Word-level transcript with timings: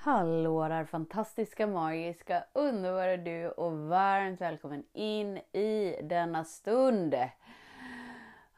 Hallå 0.00 0.68
där 0.68 0.84
fantastiska, 0.84 1.66
magiska, 1.66 2.44
underbara 2.52 3.16
du 3.16 3.48
och 3.48 3.72
varmt 3.72 4.40
välkommen 4.40 4.84
in 4.92 5.36
i 5.52 6.00
denna 6.02 6.44
stund. 6.44 7.14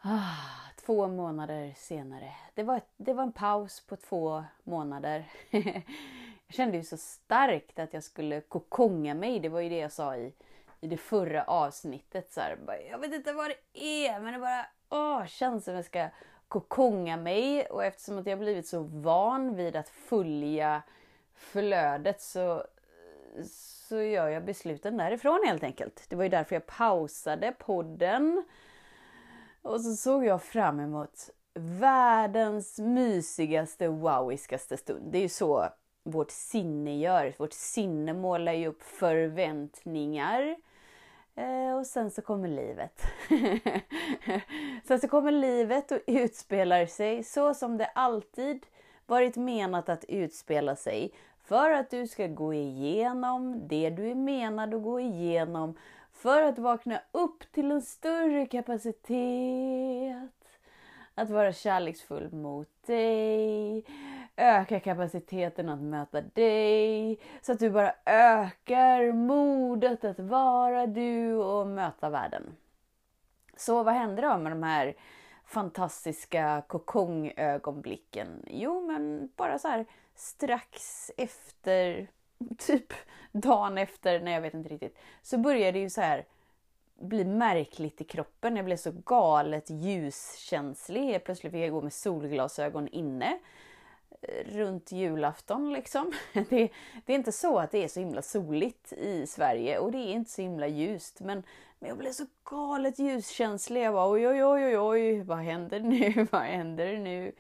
Ah, 0.01 0.71
två 0.85 1.09
månader 1.09 1.73
senare. 1.77 2.33
Det 2.55 2.63
var, 2.63 2.81
det 2.97 3.13
var 3.13 3.23
en 3.23 3.33
paus 3.33 3.87
på 3.87 3.97
två 3.97 4.45
månader. 4.65 5.25
jag 6.47 6.55
kände 6.55 6.77
ju 6.77 6.85
så 6.85 6.97
starkt 6.97 7.79
att 7.79 7.95
jag 7.95 8.05
skulle 8.05 8.41
kokonga 8.41 9.15
mig. 9.15 9.41
Det 9.41 9.49
var 9.49 9.61
ju 9.61 9.69
det 9.69 9.79
jag 9.79 9.93
sa 9.93 10.17
i, 10.17 10.33
i 10.81 10.87
det 10.87 10.97
förra 10.97 11.45
avsnittet. 11.45 12.33
Så 12.33 12.41
här, 12.41 12.59
jag 12.91 12.99
vet 12.99 13.15
inte 13.15 13.33
vad 13.33 13.51
det 13.51 13.81
är 13.81 14.21
men 14.21 14.33
det 14.33 14.39
bara 14.39 14.67
åh, 14.89 15.27
känns 15.27 15.65
som 15.65 15.75
jag 15.75 15.85
ska 15.85 16.09
kokonga 16.49 17.17
mig. 17.17 17.67
Och 17.67 17.85
eftersom 17.85 18.19
att 18.19 18.27
jag 18.27 18.39
blivit 18.39 18.69
så 18.69 18.83
van 18.83 19.57
vid 19.57 19.77
att 19.77 19.89
följa 19.89 20.83
flödet 21.41 22.21
så, 22.21 22.65
så 23.89 24.03
gör 24.03 24.29
jag 24.29 24.45
besluten 24.45 24.97
därifrån 24.97 25.41
helt 25.47 25.63
enkelt. 25.63 26.05
Det 26.09 26.17
var 26.17 26.23
ju 26.23 26.29
därför 26.29 26.57
jag 26.57 26.67
pausade 26.67 27.53
podden. 27.59 28.45
Och 29.63 29.81
så 29.81 29.97
såg 29.97 30.25
jag 30.25 30.43
fram 30.43 30.81
emot 30.81 31.31
världens 31.55 32.79
mysigaste, 32.79 33.89
wowiskaste 33.89 34.77
stund. 34.77 35.13
Det 35.13 35.19
är 35.19 35.23
ju 35.23 35.29
så 35.29 35.69
vårt 36.03 36.31
sinne 36.31 36.99
gör. 36.99 37.35
Vårt 37.39 37.53
sinne 37.53 38.13
målar 38.13 38.53
ju 38.53 38.67
upp 38.67 38.83
förväntningar. 38.83 40.57
Eh, 41.35 41.77
och 41.79 41.87
sen 41.87 42.11
så 42.11 42.23
kommer 42.23 42.49
livet. 42.49 43.03
sen 44.85 45.01
så 45.01 45.09
kommer 45.09 45.33
livet 45.33 45.93
och 45.93 45.99
utspelar 46.07 46.87
sig 46.87 47.25
så 47.25 47.55
som 47.55 47.79
det 47.79 47.87
alltid 47.87 48.67
varit 49.07 49.37
menat 49.37 49.89
att 49.89 50.05
utspela 50.05 50.77
sig 50.77 51.13
för 51.51 51.71
att 51.71 51.91
du 51.91 52.07
ska 52.07 52.27
gå 52.27 52.55
igenom 52.55 53.69
det 53.69 53.91
du 53.91 54.11
är 54.11 54.15
menad 54.15 54.75
att 54.75 54.83
gå 54.83 55.01
igenom 55.01 55.75
för 56.13 56.43
att 56.43 56.59
vakna 56.59 57.01
upp 57.13 57.53
till 57.53 57.71
en 57.71 57.83
större 57.83 58.47
kapacitet. 58.47 59.01
Att 61.15 61.31
vara 61.31 61.53
kärleksfull 61.53 62.33
mot 62.33 62.69
dig, 62.87 63.85
öka 64.37 64.81
kapaciteten 64.81 65.69
att 65.69 65.81
möta 65.81 66.21
dig 66.21 67.21
så 67.43 67.53
att 67.53 67.59
du 67.59 67.71
bara 67.71 67.93
ökar 68.07 69.13
modet 69.13 70.05
att 70.05 70.21
vara 70.21 70.87
du 70.87 71.35
och 71.35 71.67
möta 71.67 72.11
världen. 72.11 72.57
Så 73.57 73.83
vad 73.83 73.95
händer 73.95 74.23
då 74.23 74.39
med 74.39 74.53
de 74.53 74.63
här 74.63 74.95
fantastiska 75.45 76.63
kokongögonblicken? 76.67 78.45
Jo, 78.47 78.87
men 78.87 79.31
bara 79.37 79.59
så 79.59 79.69
här 79.69 79.87
strax 80.15 81.11
efter, 81.17 82.09
typ 82.59 82.93
dagen 83.33 83.79
efter, 83.79 84.21
nej 84.21 84.35
jag 84.35 84.41
vet 84.41 84.55
inte 84.55 84.69
riktigt, 84.69 84.99
så 85.23 85.39
började 85.39 85.73
det 85.73 85.79
ju 85.79 85.91
så 85.91 86.01
här 86.01 86.25
bli 87.01 87.25
märkligt 87.25 88.01
i 88.01 88.05
kroppen. 88.05 88.57
Jag 88.57 88.65
blev 88.65 88.77
så 88.77 88.93
galet 89.05 89.71
ljuskänslig. 89.71 91.25
Plötsligt 91.25 91.53
fick 91.53 91.63
jag 91.63 91.71
gå 91.71 91.83
med 91.83 91.93
solglasögon 91.93 92.89
inne 92.89 93.39
eh, 94.23 94.53
runt 94.53 94.93
julafton 94.93 95.73
liksom. 95.73 96.13
Det, 96.33 96.71
det, 97.07 97.13
är 97.13 97.17
inte 97.17 97.33
så 97.33 97.59
att 97.59 97.71
det 97.71 97.85
är 97.85 97.89
så 97.89 98.01
himla 98.01 98.23
soligt 98.23 98.93
i 98.93 99.27
Sverige 99.27 99.79
och 99.79 99.93
det 99.93 99.99
är 99.99 100.13
inte 100.13 100.31
så 100.31 100.43
himla 100.43 100.67
ljust 100.67 101.21
men, 101.21 101.43
men 101.79 101.89
jag 101.89 101.99
blev 101.99 102.13
så 102.13 102.27
galet 102.45 102.99
ljuskänslig. 102.99 103.83
Jag 103.83 103.95
bara 103.95 104.11
oj 104.11 104.29
oj 104.29 104.45
oj 104.45 104.65
oj 104.65 104.79
oj, 104.79 105.21
vad 105.23 105.39
händer 105.39 105.81
nu? 105.81 106.27
Vad 106.33 106.43
händer 106.43 106.99
nu? 106.99 107.33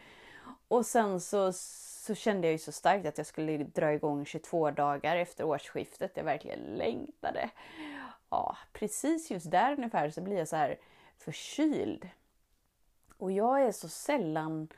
Och 0.68 0.86
sen 0.86 1.20
så 1.20 1.52
så 2.10 2.14
kände 2.14 2.46
jag 2.46 2.52
ju 2.52 2.58
så 2.58 2.72
starkt 2.72 3.06
att 3.06 3.18
jag 3.18 3.26
skulle 3.26 3.56
dra 3.56 3.92
igång 3.92 4.24
22 4.24 4.70
dagar 4.70 5.16
efter 5.16 5.44
årsskiftet. 5.44 6.12
Jag 6.14 6.24
verkligen 6.24 6.60
längtade. 6.60 7.50
Ja, 8.30 8.56
precis 8.72 9.30
just 9.30 9.50
där 9.50 9.72
ungefär 9.72 10.10
så 10.10 10.20
blir 10.20 10.36
jag 10.36 10.48
så 10.48 10.56
här 10.56 10.78
förkyld. 11.18 12.08
Och 13.16 13.32
jag 13.32 13.62
är 13.62 13.72
så 13.72 13.88
sällan 13.88 14.68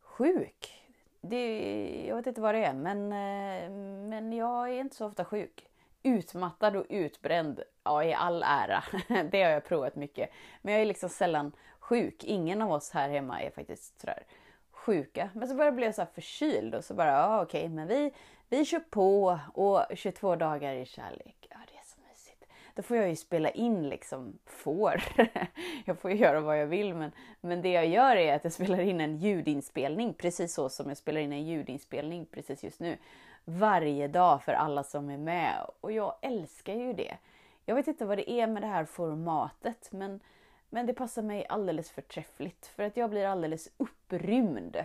sjuk. 0.00 0.84
Det, 1.20 2.04
jag 2.08 2.16
vet 2.16 2.26
inte 2.26 2.40
vad 2.40 2.54
det 2.54 2.64
är, 2.64 2.74
men, 2.74 3.12
eh, 3.12 3.70
men 4.08 4.32
jag 4.32 4.70
är 4.70 4.80
inte 4.80 4.96
så 4.96 5.06
ofta 5.06 5.24
sjuk. 5.24 5.66
Utmattad 6.02 6.76
och 6.76 6.86
utbränd, 6.88 7.62
ja 7.84 8.04
i 8.04 8.14
all 8.14 8.42
ära. 8.42 8.84
Det 9.30 9.42
har 9.42 9.50
jag 9.50 9.64
provat 9.64 9.96
mycket. 9.96 10.30
Men 10.62 10.74
jag 10.74 10.82
är 10.82 10.86
liksom 10.86 11.08
sällan 11.08 11.52
sjuk. 11.80 12.24
Ingen 12.24 12.62
av 12.62 12.72
oss 12.72 12.90
här 12.90 13.08
hemma 13.08 13.42
är 13.42 13.50
faktiskt 13.50 14.00
sådär 14.00 14.22
sjuka. 14.88 15.30
Men 15.34 15.48
så 15.48 15.54
började 15.54 15.66
jag 15.66 15.76
bli 15.76 15.92
så 15.92 16.02
här 16.02 16.08
förkyld 16.14 16.74
och 16.74 16.84
så 16.84 16.94
bara, 16.94 17.10
ja 17.10 17.42
okej, 17.42 17.60
okay, 17.60 17.74
men 17.74 17.88
vi, 17.88 18.12
vi 18.48 18.64
kör 18.64 18.80
på 18.80 19.40
och 19.54 19.84
22 19.94 20.36
dagar 20.36 20.74
i 20.74 20.86
kärlek. 20.86 21.46
Ja, 21.50 21.56
det 21.66 21.78
är 21.78 21.84
så 21.84 21.98
mysigt. 22.10 22.44
Då 22.74 22.82
får 22.82 22.96
jag 22.96 23.08
ju 23.08 23.16
spela 23.16 23.50
in 23.50 23.88
liksom, 23.88 24.38
får. 24.46 25.02
jag 25.84 25.98
får 25.98 26.10
ju 26.10 26.16
göra 26.16 26.40
vad 26.40 26.60
jag 26.60 26.66
vill 26.66 26.94
men, 26.94 27.12
men 27.40 27.62
det 27.62 27.72
jag 27.72 27.86
gör 27.86 28.16
är 28.16 28.34
att 28.34 28.44
jag 28.44 28.52
spelar 28.52 28.80
in 28.80 29.00
en 29.00 29.16
ljudinspelning 29.16 30.14
precis 30.14 30.54
så 30.54 30.68
som 30.68 30.88
jag 30.88 30.96
spelar 30.96 31.20
in 31.20 31.32
en 31.32 31.46
ljudinspelning 31.46 32.26
precis 32.26 32.64
just 32.64 32.80
nu. 32.80 32.96
Varje 33.44 34.08
dag 34.08 34.42
för 34.42 34.52
alla 34.52 34.84
som 34.84 35.10
är 35.10 35.18
med 35.18 35.54
och 35.80 35.92
jag 35.92 36.14
älskar 36.22 36.74
ju 36.74 36.92
det. 36.92 37.16
Jag 37.64 37.74
vet 37.74 37.88
inte 37.88 38.04
vad 38.04 38.18
det 38.18 38.30
är 38.30 38.46
med 38.46 38.62
det 38.62 38.66
här 38.66 38.84
formatet 38.84 39.88
men 39.92 40.20
men 40.70 40.86
det 40.86 40.94
passar 40.94 41.22
mig 41.22 41.46
alldeles 41.48 41.90
förträffligt 41.90 42.66
för 42.66 42.82
att 42.82 42.96
jag 42.96 43.10
blir 43.10 43.26
alldeles 43.26 43.68
upprymd. 43.76 44.84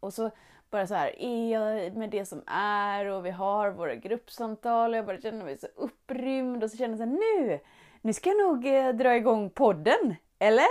Och 0.00 0.14
så 0.14 0.30
bara 0.70 0.86
så 0.86 0.94
här, 0.94 1.22
är 1.22 1.52
jag 1.52 1.96
med 1.96 2.10
det 2.10 2.24
som 2.24 2.42
är 2.46 3.06
och 3.06 3.26
vi 3.26 3.30
har 3.30 3.70
våra 3.70 3.94
gruppsamtal 3.94 4.90
och 4.90 4.96
jag 4.96 5.06
bara 5.06 5.20
känner 5.20 5.44
mig 5.44 5.58
så 5.58 5.66
upprymd 5.66 6.64
och 6.64 6.70
så 6.70 6.76
känner 6.76 6.98
jag 6.98 6.98
så 6.98 7.04
här, 7.04 7.46
nu, 7.46 7.60
nu 8.00 8.12
ska 8.12 8.30
jag 8.30 8.38
nog 8.38 8.66
eh, 8.66 8.88
dra 8.88 9.16
igång 9.16 9.50
podden, 9.50 10.14
eller? 10.38 10.66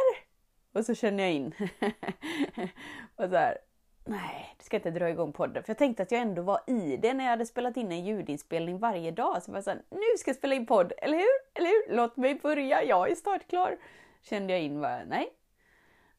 Och 0.73 0.85
så 0.85 0.95
känner 0.95 1.23
jag 1.23 1.33
in. 1.33 1.53
och 3.15 3.29
så 3.29 3.35
här, 3.35 3.57
nej, 4.03 4.55
det 4.57 4.63
ska 4.63 4.77
inte 4.77 4.91
dra 4.91 5.09
igång 5.09 5.33
podden. 5.33 5.63
För 5.63 5.69
jag 5.69 5.77
tänkte 5.77 6.03
att 6.03 6.11
jag 6.11 6.21
ändå 6.21 6.41
var 6.41 6.61
i 6.67 6.97
det 6.97 7.13
när 7.13 7.23
jag 7.23 7.31
hade 7.31 7.45
spelat 7.45 7.77
in 7.77 7.91
en 7.91 8.05
ljudinspelning 8.05 8.79
varje 8.79 9.11
dag. 9.11 9.43
Så 9.43 9.49
jag 9.49 9.53
var 9.53 9.61
såhär, 9.61 9.81
nu 9.89 10.17
ska 10.17 10.29
jag 10.29 10.37
spela 10.37 10.55
in 10.55 10.65
podd, 10.65 10.93
eller 10.97 11.17
hur? 11.17 11.39
Eller 11.53 11.67
hur? 11.67 11.95
Låt 11.95 12.17
mig 12.17 12.35
börja, 12.35 12.83
jag 12.83 13.11
är 13.11 13.15
startklar. 13.15 13.77
Kände 14.21 14.53
jag 14.53 14.61
in, 14.61 14.81
bara, 14.81 15.03
nej. 15.03 15.33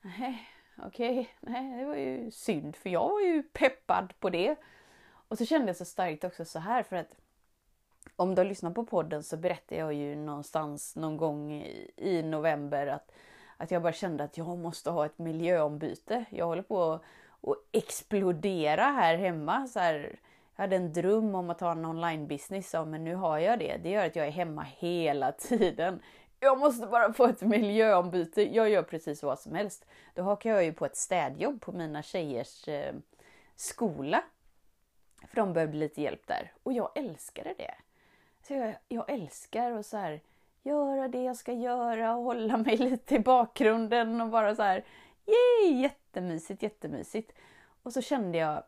Nej, 0.02 0.48
okej, 0.82 1.20
okay. 1.20 1.52
nej, 1.52 1.78
det 1.78 1.84
var 1.84 1.96
ju 1.96 2.30
synd 2.30 2.76
för 2.76 2.90
jag 2.90 3.08
var 3.08 3.20
ju 3.20 3.42
peppad 3.42 4.12
på 4.20 4.30
det. 4.30 4.56
Och 5.28 5.38
så 5.38 5.44
kände 5.44 5.66
jag 5.66 5.76
så 5.76 5.84
starkt 5.84 6.24
också 6.24 6.44
så 6.44 6.58
här 6.58 6.82
för 6.82 6.96
att 6.96 7.16
om 8.16 8.34
du 8.34 8.40
har 8.40 8.46
lyssnat 8.46 8.74
på 8.74 8.84
podden 8.84 9.22
så 9.22 9.36
berättade 9.36 9.80
jag 9.80 9.94
ju 9.94 10.16
någonstans 10.16 10.96
någon 10.96 11.16
gång 11.16 11.52
i, 11.96 12.22
november 12.22 12.86
att, 12.86 13.12
att 13.56 13.70
jag 13.70 13.82
bara 13.82 13.92
kände 13.92 14.24
att 14.24 14.38
jag 14.38 14.58
måste 14.58 14.90
ha 14.90 15.06
ett 15.06 15.18
miljöombyte. 15.18 16.24
Jag 16.30 16.46
håller 16.46 16.62
på 16.62 16.92
att 16.92 17.02
och 17.44 17.56
explodera 17.72 18.82
här 18.82 19.16
hemma. 19.16 19.66
Så 19.66 19.78
här, 19.78 20.18
jag 20.56 20.62
hade 20.62 20.76
en 20.76 20.92
dröm 20.92 21.34
om 21.34 21.50
att 21.50 21.60
ha 21.60 21.72
en 21.72 21.84
online 21.84 22.26
business, 22.26 22.74
men 22.86 23.04
nu 23.04 23.14
har 23.14 23.38
jag 23.38 23.58
det. 23.58 23.76
Det 23.82 23.90
gör 23.90 24.06
att 24.06 24.16
jag 24.16 24.26
är 24.26 24.30
hemma 24.30 24.62
hela 24.62 25.32
tiden. 25.32 26.00
Jag 26.40 26.58
måste 26.58 26.86
bara 26.86 27.12
få 27.12 27.26
ett 27.26 27.40
miljöombyte. 27.40 28.54
Jag 28.54 28.70
gör 28.70 28.82
precis 28.82 29.22
vad 29.22 29.38
som 29.38 29.54
helst. 29.54 29.86
Då 30.14 30.22
hakar 30.22 30.50
jag 30.50 30.64
ju 30.64 30.72
på 30.72 30.86
ett 30.86 30.96
städjobb 30.96 31.60
på 31.60 31.72
mina 31.72 32.02
tjejers 32.02 32.68
eh, 32.68 32.94
skola. 33.56 34.22
För 35.28 35.36
de 35.36 35.52
behövde 35.52 35.76
lite 35.76 36.02
hjälp 36.02 36.26
där. 36.26 36.52
Och 36.62 36.72
jag 36.72 36.90
älskade 36.94 37.54
det. 37.58 37.74
Så 38.42 38.54
jag, 38.54 38.74
jag 38.88 39.10
älskar 39.10 39.70
att 39.70 39.86
så 39.86 39.96
här, 39.96 40.20
göra 40.62 41.08
det 41.08 41.22
jag 41.22 41.36
ska 41.36 41.52
göra 41.52 42.16
och 42.16 42.24
hålla 42.24 42.56
mig 42.56 42.76
lite 42.90 43.14
i 43.14 43.18
bakgrunden 43.18 44.20
och 44.20 44.28
bara 44.28 44.54
så 44.54 44.62
här 44.62 44.84
Yay! 45.26 45.80
Jättemysigt, 45.80 46.62
jättemysigt. 46.62 47.32
Och 47.82 47.92
så 47.92 48.02
kände 48.02 48.38
jag 48.38 48.62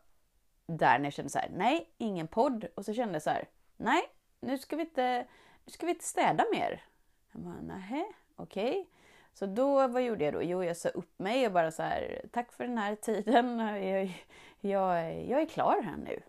där 0.65 0.99
när 0.99 1.05
jag 1.05 1.13
kände 1.13 1.29
så 1.29 1.39
här, 1.39 1.49
nej, 1.53 1.89
ingen 1.97 2.27
podd. 2.27 2.67
Och 2.75 2.85
så 2.85 2.93
kände 2.93 3.13
jag 3.13 3.21
så 3.21 3.29
här, 3.29 3.47
nej, 3.77 4.01
nu 4.39 4.57
ska 4.57 4.75
vi 4.75 4.81
inte, 4.81 5.27
nu 5.65 5.71
ska 5.71 5.85
vi 5.85 5.91
inte 5.91 6.05
städa 6.05 6.45
mer. 6.53 6.83
Jag 7.31 7.41
bara, 7.41 7.61
nähä, 7.61 8.05
okej. 8.35 8.69
Okay. 8.69 8.85
Så 9.33 9.45
då, 9.45 9.87
vad 9.87 10.03
gjorde 10.03 10.25
jag 10.25 10.33
då? 10.33 10.43
Jo, 10.43 10.63
jag 10.63 10.77
sa 10.77 10.89
upp 10.89 11.19
mig 11.19 11.45
och 11.45 11.53
bara 11.53 11.71
så 11.71 11.83
här, 11.83 12.25
tack 12.31 12.51
för 12.51 12.67
den 12.67 12.77
här 12.77 12.95
tiden. 12.95 13.59
Jag, 13.59 14.23
jag, 14.59 15.25
jag 15.25 15.41
är 15.41 15.45
klar 15.45 15.81
här 15.81 15.97
nu. 15.97 16.21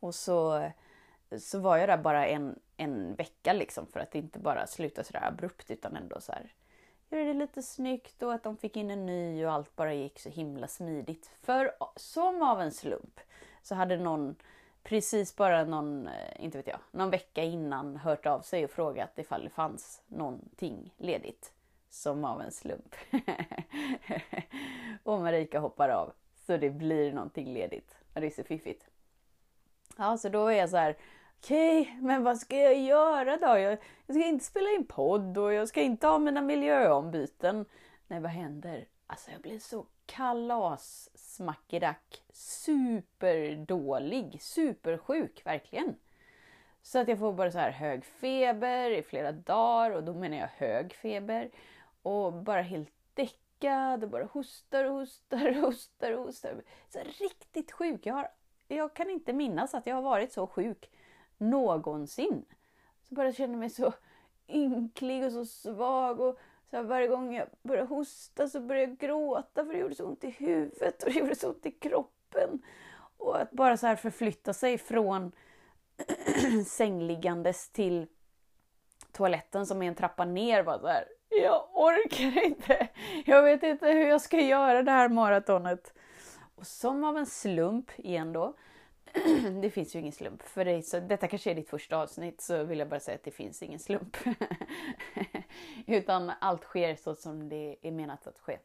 Och 0.00 0.14
så 0.14 0.70
så 1.38 1.58
var 1.58 1.76
jag 1.76 1.88
där 1.88 1.98
bara 1.98 2.26
en, 2.26 2.58
en 2.76 3.14
vecka 3.14 3.52
liksom 3.52 3.86
för 3.86 4.00
att 4.00 4.14
inte 4.14 4.38
bara 4.38 4.66
sluta 4.66 5.04
sådär 5.04 5.28
abrupt 5.28 5.70
utan 5.70 5.96
ändå 5.96 6.20
så 6.20 6.32
här 6.32 6.52
göra 7.10 7.24
det 7.24 7.34
lite 7.34 7.62
snyggt 7.62 8.22
och 8.22 8.34
att 8.34 8.42
de 8.42 8.56
fick 8.56 8.76
in 8.76 8.90
en 8.90 9.06
ny 9.06 9.44
och 9.44 9.52
allt 9.52 9.76
bara 9.76 9.94
gick 9.94 10.18
så 10.18 10.28
himla 10.28 10.68
smidigt. 10.68 11.30
För 11.42 11.72
som 11.96 12.42
av 12.42 12.60
en 12.60 12.72
slump 12.72 13.20
så 13.62 13.74
hade 13.74 13.96
någon 13.96 14.36
precis 14.82 15.36
bara 15.36 15.64
någon, 15.64 16.06
eh, 16.06 16.44
inte 16.44 16.58
vet 16.58 16.66
jag, 16.66 16.78
någon 16.90 17.10
vecka 17.10 17.42
innan 17.42 17.96
hört 17.96 18.26
av 18.26 18.40
sig 18.40 18.64
och 18.64 18.70
frågat 18.70 19.18
ifall 19.18 19.44
det 19.44 19.50
fanns 19.50 20.02
någonting 20.06 20.94
ledigt. 20.96 21.52
Som 21.92 22.24
av 22.24 22.40
en 22.40 22.52
slump. 22.52 22.94
och 25.02 25.20
Marika 25.20 25.60
hoppar 25.60 25.88
av. 25.88 26.12
Så 26.46 26.56
det 26.56 26.70
blir 26.70 27.12
någonting 27.12 27.52
ledigt. 27.52 27.96
Det 28.12 28.26
är 28.26 28.30
så 28.30 28.44
fiffigt. 28.44 28.86
Ja, 29.96 30.16
så 30.16 30.28
då 30.28 30.46
är 30.46 30.58
jag 30.58 30.70
så 30.70 30.76
här, 30.76 30.96
okej, 31.40 31.80
okay, 31.80 31.94
men 32.00 32.24
vad 32.24 32.38
ska 32.38 32.56
jag 32.56 32.78
göra 32.78 33.36
då? 33.36 33.58
Jag, 33.58 33.78
jag, 34.06 34.16
ska 34.16 34.26
inte 34.26 34.44
spela 34.44 34.70
in 34.70 34.86
podd 34.86 35.38
och 35.38 35.52
jag 35.52 35.68
ska 35.68 35.80
inte 35.80 36.06
ha 36.06 36.18
mina 36.18 36.42
miljöombyten. 36.42 37.64
Nej, 38.06 38.20
vad 38.20 38.30
händer? 38.30 38.86
Alltså 39.06 39.30
jag 39.30 39.40
blir 39.40 39.58
så 39.58 39.86
kalas 40.06 41.10
smackedack 41.14 42.22
superdålig, 42.32 44.42
supersjuk 44.42 45.46
verkligen. 45.46 45.96
Så 46.82 46.98
att 46.98 47.08
jag 47.08 47.18
får 47.18 47.32
bara 47.32 47.50
så 47.50 47.58
här 47.58 47.70
hög 47.70 48.04
feber 48.04 48.90
i 48.90 49.02
flera 49.02 49.32
dagar 49.32 49.90
och 49.90 50.04
då 50.04 50.14
menar 50.14 50.36
jag 50.36 50.48
hög 50.48 50.92
feber. 50.92 51.50
Och 52.02 52.32
bara 52.32 52.62
helt 52.62 52.92
däckad 53.14 54.04
och 54.04 54.10
bara 54.10 54.24
hostar 54.24 54.84
och 54.84 54.92
hostar 54.92 55.48
och 55.48 55.54
hostar 55.54 56.12
och 56.12 56.24
hostar. 56.24 56.62
Så 56.88 56.98
riktigt 56.98 57.72
sjuk. 57.72 58.06
Jag, 58.06 58.14
har, 58.14 58.28
jag 58.68 58.94
kan 58.94 59.10
inte 59.10 59.32
minnas 59.32 59.74
att 59.74 59.86
jag 59.86 59.94
har 59.94 60.02
varit 60.02 60.32
så 60.32 60.46
sjuk 60.46 60.90
någonsin. 61.40 62.44
Så 63.08 63.14
bara 63.14 63.32
känner 63.32 63.56
mig 63.56 63.70
så 63.70 63.92
ynklig 64.48 65.24
och 65.24 65.32
så 65.32 65.44
svag. 65.44 66.20
Och 66.20 66.38
så 66.70 66.76
här, 66.76 66.82
varje 66.82 67.08
gång 67.08 67.34
jag 67.34 67.48
började 67.62 67.88
hosta 67.88 68.48
så 68.48 68.60
började 68.60 68.92
jag 68.92 68.98
gråta 68.98 69.64
för 69.64 69.72
det 69.72 69.78
gjorde 69.78 69.94
så 69.94 70.06
ont 70.06 70.24
i 70.24 70.30
huvudet 70.30 71.02
och 71.02 71.10
det 71.12 71.18
gjorde 71.18 71.34
så 71.34 71.48
ont 71.48 71.66
i 71.66 71.70
kroppen. 71.70 72.62
Och 73.16 73.40
att 73.40 73.50
bara 73.50 73.76
så 73.76 73.86
här 73.86 73.96
förflytta 73.96 74.52
sig 74.52 74.78
från 74.78 75.32
sängliggandes 76.66 77.70
till 77.70 78.06
toaletten 79.12 79.66
som 79.66 79.82
är 79.82 79.88
en 79.88 79.94
trappa 79.94 80.24
ner 80.24 80.62
var 80.62 80.78
så 80.78 80.86
här. 80.86 81.04
Jag 81.28 81.68
orkar 81.72 82.44
inte. 82.44 82.88
Jag 83.24 83.42
vet 83.42 83.62
inte 83.62 83.86
hur 83.86 84.08
jag 84.08 84.20
ska 84.20 84.40
göra 84.40 84.82
det 84.82 84.90
här 84.90 85.08
maratonet. 85.08 85.92
Och 86.54 86.66
som 86.66 87.04
av 87.04 87.16
en 87.16 87.26
slump 87.26 87.90
igen 87.96 88.32
då 88.32 88.54
det 89.62 89.70
finns 89.70 89.94
ju 89.94 89.98
ingen 89.98 90.12
slump. 90.12 90.42
För 90.42 90.64
dig, 90.64 90.82
så 90.82 91.00
detta 91.00 91.28
kanske 91.28 91.50
är 91.50 91.54
ditt 91.54 91.68
första 91.68 91.96
avsnitt 91.96 92.40
så 92.40 92.64
vill 92.64 92.78
jag 92.78 92.88
bara 92.88 93.00
säga 93.00 93.14
att 93.14 93.24
det 93.24 93.30
finns 93.30 93.62
ingen 93.62 93.78
slump. 93.78 94.16
Utan 95.86 96.32
allt 96.40 96.62
sker 96.62 96.94
så 96.94 97.14
som 97.14 97.48
det 97.48 97.76
är 97.82 97.90
menat 97.90 98.26
att 98.26 98.38
ske. 98.38 98.58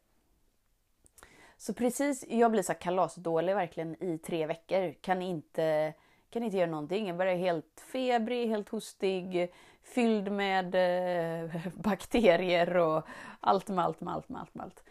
Så 1.57 1.73
precis, 1.73 2.25
jag 2.27 2.51
blir 2.51 2.61
så 2.61 2.73
kalasdålig 2.73 3.55
verkligen 3.55 4.03
i 4.03 4.17
tre 4.17 4.45
veckor. 4.45 4.93
Kan 5.01 5.21
inte, 5.21 5.93
kan 6.29 6.43
inte 6.43 6.57
göra 6.57 6.71
någonting. 6.71 7.07
Jag 7.07 7.17
börjar 7.17 7.35
helt 7.35 7.83
febrig, 7.91 8.49
helt 8.49 8.69
hostig, 8.69 9.51
fylld 9.83 10.31
med 10.31 10.75
eh, 10.75 11.67
bakterier 11.75 12.77
och 12.77 13.07
allt 13.39 13.67
med 13.67 13.85
allt 13.85 14.01
med 14.01 14.13
allt 14.13 14.29
med 14.29 14.41
allt 14.41 14.55
med 14.55 14.63
allt. 14.63 14.83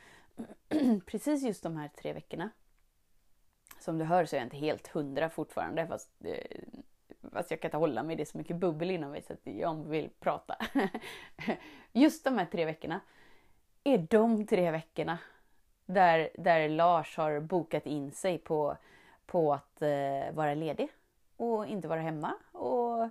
precis 1.06 1.42
just 1.42 1.62
de 1.62 1.76
här 1.76 1.88
tre 1.88 2.12
veckorna 2.12 2.50
som 3.84 3.98
du 3.98 4.04
hör 4.04 4.24
så 4.24 4.36
är 4.36 4.40
jag 4.40 4.46
inte 4.46 4.56
helt 4.56 4.86
hundra 4.86 5.30
fortfarande 5.30 5.86
fast, 5.86 6.10
eh, 6.24 6.60
fast 7.32 7.50
jag 7.50 7.60
kan 7.60 7.68
inte 7.68 7.76
hålla 7.76 8.02
mig. 8.02 8.16
Det 8.16 8.22
är 8.22 8.24
så 8.24 8.38
mycket 8.38 8.56
bubbel 8.56 8.90
inom 8.90 9.10
mig 9.10 9.22
så 9.22 9.32
att 9.32 9.40
jag 9.42 9.88
vill 9.88 10.10
prata. 10.20 10.56
Just 11.92 12.24
de 12.24 12.38
här 12.38 12.46
tre 12.46 12.64
veckorna 12.64 13.00
är 13.84 13.98
de 13.98 14.46
tre 14.46 14.70
veckorna 14.70 15.18
där, 15.86 16.30
där 16.38 16.68
Lars 16.68 17.16
har 17.16 17.40
bokat 17.40 17.86
in 17.86 18.12
sig 18.12 18.38
på, 18.38 18.76
på 19.26 19.54
att 19.54 19.82
eh, 19.82 20.32
vara 20.32 20.54
ledig 20.54 20.88
och 21.36 21.66
inte 21.66 21.88
vara 21.88 22.00
hemma. 22.00 22.34
Och, 22.52 23.02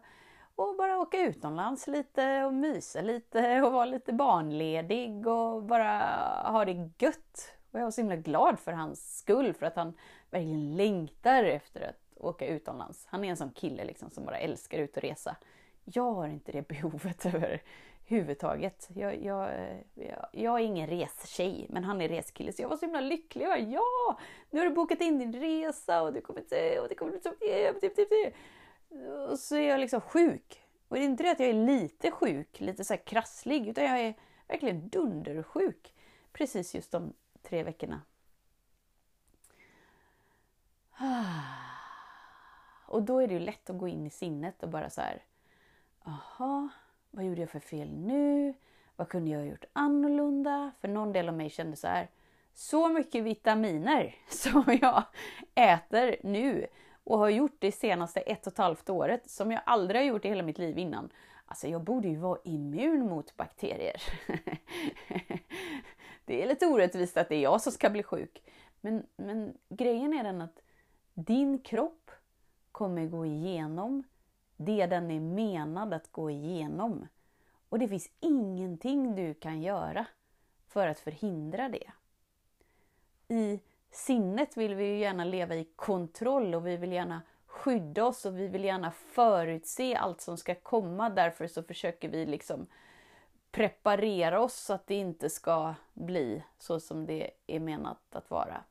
och 0.56 0.76
bara 0.78 1.00
åka 1.00 1.18
utomlands 1.18 1.88
lite 1.88 2.44
och 2.44 2.54
mysa 2.54 3.02
lite 3.02 3.62
och 3.62 3.72
vara 3.72 3.86
lite 3.86 4.14
barnledig 4.14 5.28
och 5.28 5.64
bara 5.64 5.98
ha 6.46 6.66
det 6.66 6.90
gött. 6.98 7.54
Och 7.74 7.80
jag 7.80 7.84
var 7.84 7.92
så 7.92 8.02
himla 8.02 8.16
glad 8.16 8.60
för 8.60 8.72
hans 8.72 9.18
skull, 9.18 9.54
för 9.54 9.66
att 9.66 9.75
han 9.75 9.94
verkligen 10.30 10.75
längtar 10.75 11.44
efter 11.44 11.81
att 11.81 12.18
åka 12.18 12.48
utomlands. 12.48 13.06
Han 13.10 13.24
är 13.24 13.30
en 13.30 13.38
sån 13.38 13.52
kille 13.52 13.86
liksom 13.86 14.10
som 14.10 14.25
bara 14.25 14.38
älskar 14.38 14.80
ut 14.80 14.98
och 14.98 15.04
resa. 15.04 15.36
Jag 15.84 16.14
har 16.14 16.28
inte 16.28 16.52
det 16.52 16.68
behovet 16.68 17.25
överhuvudtaget. 17.25 18.90
Jag, 18.96 19.24
jag, 19.24 19.50
jag, 19.94 20.25
jag 20.31 20.60
är 20.60 20.64
ingen 20.64 20.88
restjej, 20.88 21.68
men 21.70 21.84
han 21.84 22.02
är 22.02 22.10
reskille. 22.10 22.54
Så 22.54 22.62
jag 22.62 22.70
var 22.70 22.78
så 22.78 22.86
himla 22.86 23.02
lycklig. 23.02 23.48
Bara, 23.48 23.60
ja! 23.60 24.19
Nu 24.50 24.60
har 24.60 24.66
du 24.66 24.76
bokat 24.76 25.02
in 25.02 25.19
din 25.19 25.34
resa 25.34 26.02
och 26.02 26.14
du 26.14 26.22
kommer 26.22 26.42
till... 26.42 26.80
Och 26.80 26.90
det 26.90 26.96
kommer 26.96 27.19
så... 27.24 27.30
Eh, 27.30 27.74
typ, 27.74 27.96
typ, 27.96 28.10
typ. 28.10 28.34
Och 29.30 29.40
så 29.40 29.56
är 29.56 29.69
jag 29.69 29.80
liksom 29.80 30.02
sjuk. 30.02 30.62
Och 30.88 30.96
det 30.96 31.02
är 31.02 31.06
inte 31.06 31.24
det 31.24 31.31
att 31.31 31.40
jag 31.40 31.50
är 31.50 31.54
lite 31.54 32.12
sjuk, 32.12 32.60
lite 32.60 32.84
så 32.84 32.94
här 32.94 33.02
krasslig, 33.06 33.68
utan 33.68 33.84
jag 33.84 34.00
är 34.00 34.14
verkligen 34.48 34.90
dundersjuk. 34.90 35.94
Precis 36.34 36.76
just 36.76 36.92
de 36.92 37.14
tre 37.44 37.63
veckorna 37.63 38.01
ah. 40.98 41.63
Och 42.88 43.04
då 43.04 43.19
är 43.19 43.28
det 43.28 43.34
ju 43.34 43.40
lätt 43.40 43.69
att 43.69 43.78
gå 43.78 43.88
in 43.88 44.07
i 44.07 44.10
sinnet 44.10 44.63
och 44.63 44.69
bara 44.69 44.90
så 44.90 45.01
här. 45.01 45.24
Jaha, 46.06 46.69
vad 47.12 47.25
gjorde 47.25 47.42
jag 47.42 47.50
för 47.50 47.60
fel 47.60 47.90
nu? 47.94 48.54
Vad 48.95 49.10
kunde 49.10 49.31
jag 49.31 49.40
ha 49.40 49.45
gjort 49.45 49.66
annorlunda? 49.74 50.72
För 50.81 50.88
någon 50.88 51.13
del 51.13 51.30
av 51.30 51.36
mig 51.36 51.50
kände 51.50 51.78
så 51.78 51.88
här. 51.88 52.10
Så 52.54 52.90
mycket 52.90 53.24
vitaminer 53.24 54.16
som 54.30 54.63
jag 54.81 55.04
äter 55.56 56.16
nu 56.24 56.68
och 57.04 57.18
har 57.18 57.30
gjort 57.30 57.56
det 57.60 57.72
senaste 57.72 58.19
ett 58.19 58.48
och 58.48 58.54
ett 58.54 58.57
halvt 58.57 58.90
året 58.90 59.30
som 59.30 59.51
jag 59.51 59.62
aldrig 59.66 60.01
har 60.01 60.06
gjort 60.06 60.25
i 60.25 60.30
hela 60.30 60.44
mitt 60.44 60.57
liv 60.57 60.78
innan. 60.78 61.10
Alltså 61.45 61.68
jag 61.68 61.81
borde 61.81 62.07
ju 62.07 62.16
vara 62.16 62.40
immun 62.44 63.10
mot 63.10 63.38
bakterier. 63.38 64.04
det 66.25 66.44
är 66.44 66.48
lite 66.48 66.66
orättvist 66.66 67.18
att 67.18 67.30
det 67.30 67.36
är 67.36 67.42
jag 67.42 67.62
som 67.62 67.72
ska 67.72 67.90
bli 67.90 68.04
sjuk. 68.04 68.44
Men, 68.81 69.06
men 69.16 69.58
grejen 69.70 70.14
är 70.14 70.24
den 70.24 70.42
att 70.42 70.62
din 71.14 71.60
kropp 71.60 72.12
kommer 72.72 73.06
gå 73.06 73.25
igenom 73.25 74.04
det 74.58 74.86
den 74.86 75.12
är 75.12 75.19
menad 75.19 75.94
att 75.94 76.12
gå 76.12 76.31
igenom. 76.31 77.07
Och 77.69 77.80
det 77.80 77.88
finns 77.88 78.09
ingenting 78.19 79.16
du 79.16 79.33
kan 79.33 79.62
göra 79.62 80.06
för 80.68 80.88
att 80.88 81.00
förhindra 81.00 81.69
det. 81.69 81.92
I 83.28 83.59
sinnet 83.92 84.57
vill 84.57 84.76
vi 84.76 84.86
ju 84.86 84.97
gärna 84.97 85.24
leva 85.24 85.56
i 85.56 85.68
kontroll 85.76 86.56
och 86.56 86.68
vi 86.68 86.78
vill 86.78 86.92
gärna 86.92 87.21
skydda 87.45 88.06
oss 88.06 88.26
och 88.26 88.40
vi 88.40 88.47
vill 88.47 88.64
gärna 88.64 88.92
förutse 88.92 89.95
allt 89.95 90.21
som 90.21 90.38
ska 90.38 90.56
komma. 90.56 91.09
Därför 91.09 91.47
så 91.47 91.64
försöker 91.64 92.09
vi 92.09 92.26
liksom 92.26 92.68
preparera 93.54 94.42
oss 94.42 94.54
så 94.54 94.74
att 94.74 94.88
det 94.88 94.95
inte 94.95 95.30
ska 95.30 95.74
bli 95.94 96.44
så 96.60 96.80
som 96.80 97.06
det 97.06 97.31
är 97.48 97.60
menat 97.60 98.16
att 98.16 98.30
vara. 98.30 98.64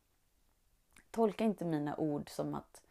Tolka 1.11 1.45
inte 1.45 1.65
mina 1.65 1.97
ord 1.97 2.31
som 2.31 2.55
att, 2.55 2.83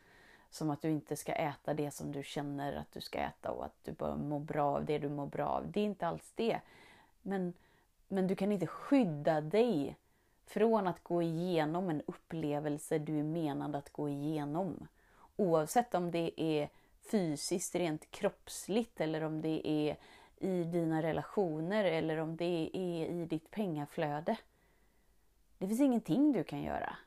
som 0.49 0.69
att 0.69 0.81
du 0.81 0.89
inte 0.89 1.15
ska 1.15 1.33
äta 1.33 1.73
det 1.73 1.91
som 1.91 2.11
du 2.11 2.23
känner 2.23 2.73
att 2.73 2.91
du 2.91 3.01
ska 3.01 3.19
äta 3.19 3.51
och 3.51 3.65
att 3.65 3.75
du 3.83 3.91
bör 3.91 4.15
må 4.15 4.39
bra 4.39 4.75
av 4.75 4.85
det 4.85 4.99
du 4.99 5.09
mår 5.09 5.25
bra 5.25 5.47
av. 5.47 5.71
Det 5.71 5.79
är 5.79 5.85
inte 5.85 6.07
alls 6.07 6.31
det. 6.35 6.59
Men, 7.21 7.53
men 8.07 8.27
du 8.27 8.35
kan 8.35 8.51
inte 8.51 8.67
skydda 8.67 9.41
dig 9.41 9.97
från 10.45 10.87
att 10.87 11.03
gå 11.03 11.21
igenom 11.21 11.89
en 11.89 12.01
upplevelse 12.01 12.99
du 12.99 13.19
är 13.19 13.23
menad 13.23 13.75
att 13.75 13.93
gå 13.93 14.09
igenom. 14.09 14.87
Oavsett 15.35 15.95
om 15.95 16.11
det 16.11 16.41
är 16.41 16.69
fysiskt, 17.11 17.75
rent 17.75 18.11
kroppsligt 18.11 19.01
eller 19.01 19.23
om 19.23 19.41
det 19.41 19.67
är 19.67 19.97
i 20.41 20.63
dina 20.63 21.01
relationer 21.01 21.83
eller 21.85 22.17
om 22.17 22.35
det 22.35 22.69
är 22.73 23.05
i 23.05 23.25
ditt 23.25 23.51
pengaflöde. 23.51 24.37
Det 25.57 25.67
finns 25.67 25.81
ingenting 25.81 26.31
du 26.31 26.43
kan 26.43 26.61
göra 26.61 26.97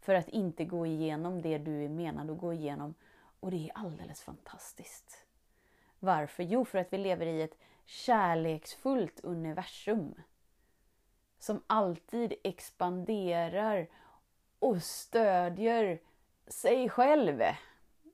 för 0.00 0.14
att 0.14 0.28
inte 0.28 0.64
gå 0.64 0.86
igenom 0.86 1.42
det 1.42 1.58
du 1.58 1.84
är 1.84 1.88
menad 1.88 2.30
att 2.30 2.38
gå 2.38 2.52
igenom. 2.52 2.94
Och 3.40 3.50
det 3.50 3.68
är 3.68 3.78
alldeles 3.78 4.22
fantastiskt. 4.22 5.24
Varför? 5.98 6.42
Jo, 6.42 6.64
för 6.64 6.78
att 6.78 6.92
vi 6.92 6.98
lever 6.98 7.26
i 7.26 7.42
ett 7.42 7.58
kärleksfullt 7.84 9.20
universum. 9.20 10.14
Som 11.38 11.62
alltid 11.66 12.34
expanderar 12.44 13.86
och 14.58 14.82
stödjer 14.82 15.98
sig 16.46 16.88
själv. 16.88 17.42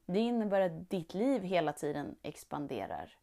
Det 0.06 0.20
innebär 0.20 0.60
att 0.60 0.90
ditt 0.90 1.14
liv 1.14 1.42
hela 1.42 1.72
tiden 1.72 2.16
expanderar. 2.22 3.16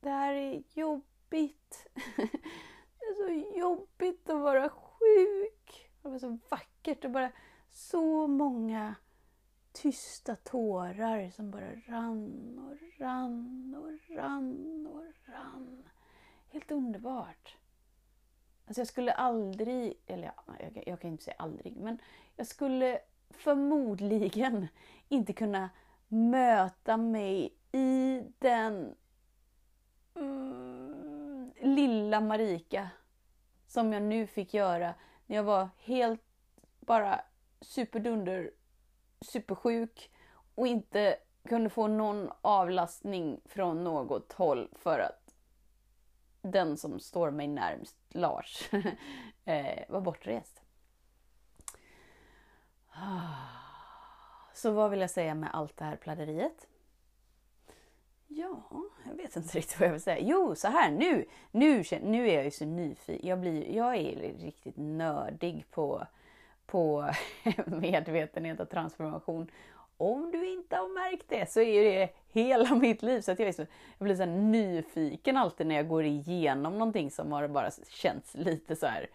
det 0.00 0.10
här 0.10 0.34
är 0.34 0.62
jobbigt. 0.74 1.88
Det 2.98 3.10
är 3.10 3.14
så 3.14 3.58
jobbigt 3.58 4.30
att 4.30 4.40
vara 4.40 4.68
sjuk. 4.68 5.90
Det 6.02 6.08
var 6.08 6.18
så 6.18 6.38
vackert 6.50 7.04
och 7.04 7.10
bara 7.10 7.30
så 7.70 8.26
många 8.26 8.94
tysta 9.72 10.36
tårar 10.36 11.30
som 11.30 11.50
bara 11.50 11.74
rann 11.74 12.58
och 12.58 13.00
rann 13.00 13.74
och 13.78 14.16
rann 14.16 14.86
och 14.86 15.04
rann. 15.26 15.88
Helt 16.48 16.70
underbart. 16.70 17.56
Alltså 18.66 18.80
jag 18.80 18.88
skulle 18.88 19.12
aldrig, 19.12 20.02
eller 20.06 20.32
jag, 20.58 20.82
jag 20.86 21.00
kan 21.00 21.10
inte 21.10 21.24
säga 21.24 21.36
aldrig, 21.38 21.76
men 21.76 21.98
jag 22.36 22.46
skulle 22.46 23.00
förmodligen 23.30 24.68
inte 25.08 25.32
kunna 25.32 25.70
möta 26.08 26.96
mig 26.96 27.54
i 27.72 28.22
den 28.38 28.94
mm, 30.14 31.52
lilla 31.60 32.20
Marika 32.20 32.90
som 33.66 33.92
jag 33.92 34.02
nu 34.02 34.26
fick 34.26 34.54
göra 34.54 34.94
när 35.26 35.36
jag 35.36 35.44
var 35.44 35.68
helt 35.78 36.22
bara 36.80 37.20
superdunder, 37.60 38.50
supersjuk 39.20 40.10
och 40.54 40.66
inte 40.66 41.16
kunde 41.48 41.70
få 41.70 41.86
någon 41.86 42.30
avlastning 42.40 43.40
från 43.44 43.84
något 43.84 44.32
håll 44.32 44.68
för 44.72 44.98
att 44.98 45.34
den 46.42 46.76
som 46.76 47.00
står 47.00 47.30
mig 47.30 47.48
närmst, 47.48 47.96
Lars, 48.08 48.70
eh, 49.44 49.84
var 49.88 50.00
bortrest. 50.00 50.62
Så 54.54 54.70
vad 54.70 54.90
vill 54.90 55.00
jag 55.00 55.10
säga 55.10 55.34
med 55.34 55.50
allt 55.52 55.76
det 55.76 55.84
här 55.84 55.96
pladderiet? 55.96 56.66
Ja, 58.28 58.62
jag 59.04 59.14
vet 59.14 59.36
inte 59.36 59.48
riktigt 59.58 59.80
vad 59.80 59.88
jag 59.88 59.92
vill 59.92 60.02
säga. 60.02 60.18
Jo, 60.20 60.54
så 60.54 60.68
här 60.68 60.90
nu! 60.90 61.24
Nu, 61.50 61.84
nu 62.02 62.28
är 62.28 62.34
jag 62.34 62.44
ju 62.44 62.50
så 62.50 62.64
nyfiken. 62.64 63.28
Jag, 63.28 63.40
blir, 63.40 63.76
jag 63.76 63.96
är 63.96 64.34
riktigt 64.38 64.76
nördig 64.76 65.66
på, 65.70 66.06
på 66.66 67.10
medvetenhet 67.66 68.60
och 68.60 68.70
transformation. 68.70 69.50
Om 69.96 70.30
du 70.30 70.52
inte 70.52 70.76
har 70.76 70.88
märkt 70.88 71.28
det 71.28 71.50
så 71.50 71.60
är 71.60 71.84
det 71.84 72.08
hela 72.28 72.74
mitt 72.74 73.02
liv. 73.02 73.20
Så 73.20 73.32
att 73.32 73.38
jag, 73.38 73.48
är 73.48 73.52
så, 73.52 73.66
jag 73.98 74.04
blir 74.04 74.16
så 74.16 74.26
nyfiken 74.26 75.36
alltid 75.36 75.66
när 75.66 75.74
jag 75.74 75.88
går 75.88 76.04
igenom 76.04 76.78
någonting 76.78 77.10
som 77.10 77.32
har 77.32 77.48
bara 77.48 77.70
känts 77.88 78.34
lite 78.34 78.76
så 78.76 78.86
här 78.86 79.06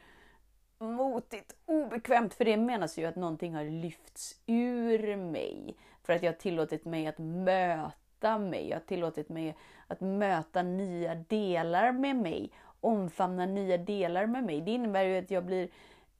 motigt, 0.82 1.56
obekvämt. 1.66 2.34
För 2.34 2.46
det 2.46 2.58
menas 2.58 2.98
ju 2.98 3.06
att 3.06 3.16
någonting 3.16 3.56
har 3.56 3.64
lyfts 3.64 4.42
ur 4.46 5.16
mig. 5.16 5.78
För 6.04 6.14
att 6.14 6.24
jag 6.24 6.32
har 6.32 6.38
tillåtit 6.38 6.86
mig 6.86 7.08
att 7.08 7.18
möta 7.18 8.38
mig. 8.38 8.70
Jag 8.70 8.76
har 8.76 8.86
tillåtit 8.86 9.30
mig 9.30 9.58
att 9.88 10.02
möta 10.02 10.64
nya 10.64 11.16
delar 11.16 11.92
med 11.92 12.16
mig. 12.16 12.52
Omfamna 12.82 13.46
nya 13.46 13.78
delar 13.78 14.26
med 14.26 14.44
mig. 14.44 14.62
Det 14.62 14.72
innebär 14.72 15.04
ju 15.04 15.18
att 15.18 15.32
jag 15.32 15.46
blir 15.46 15.70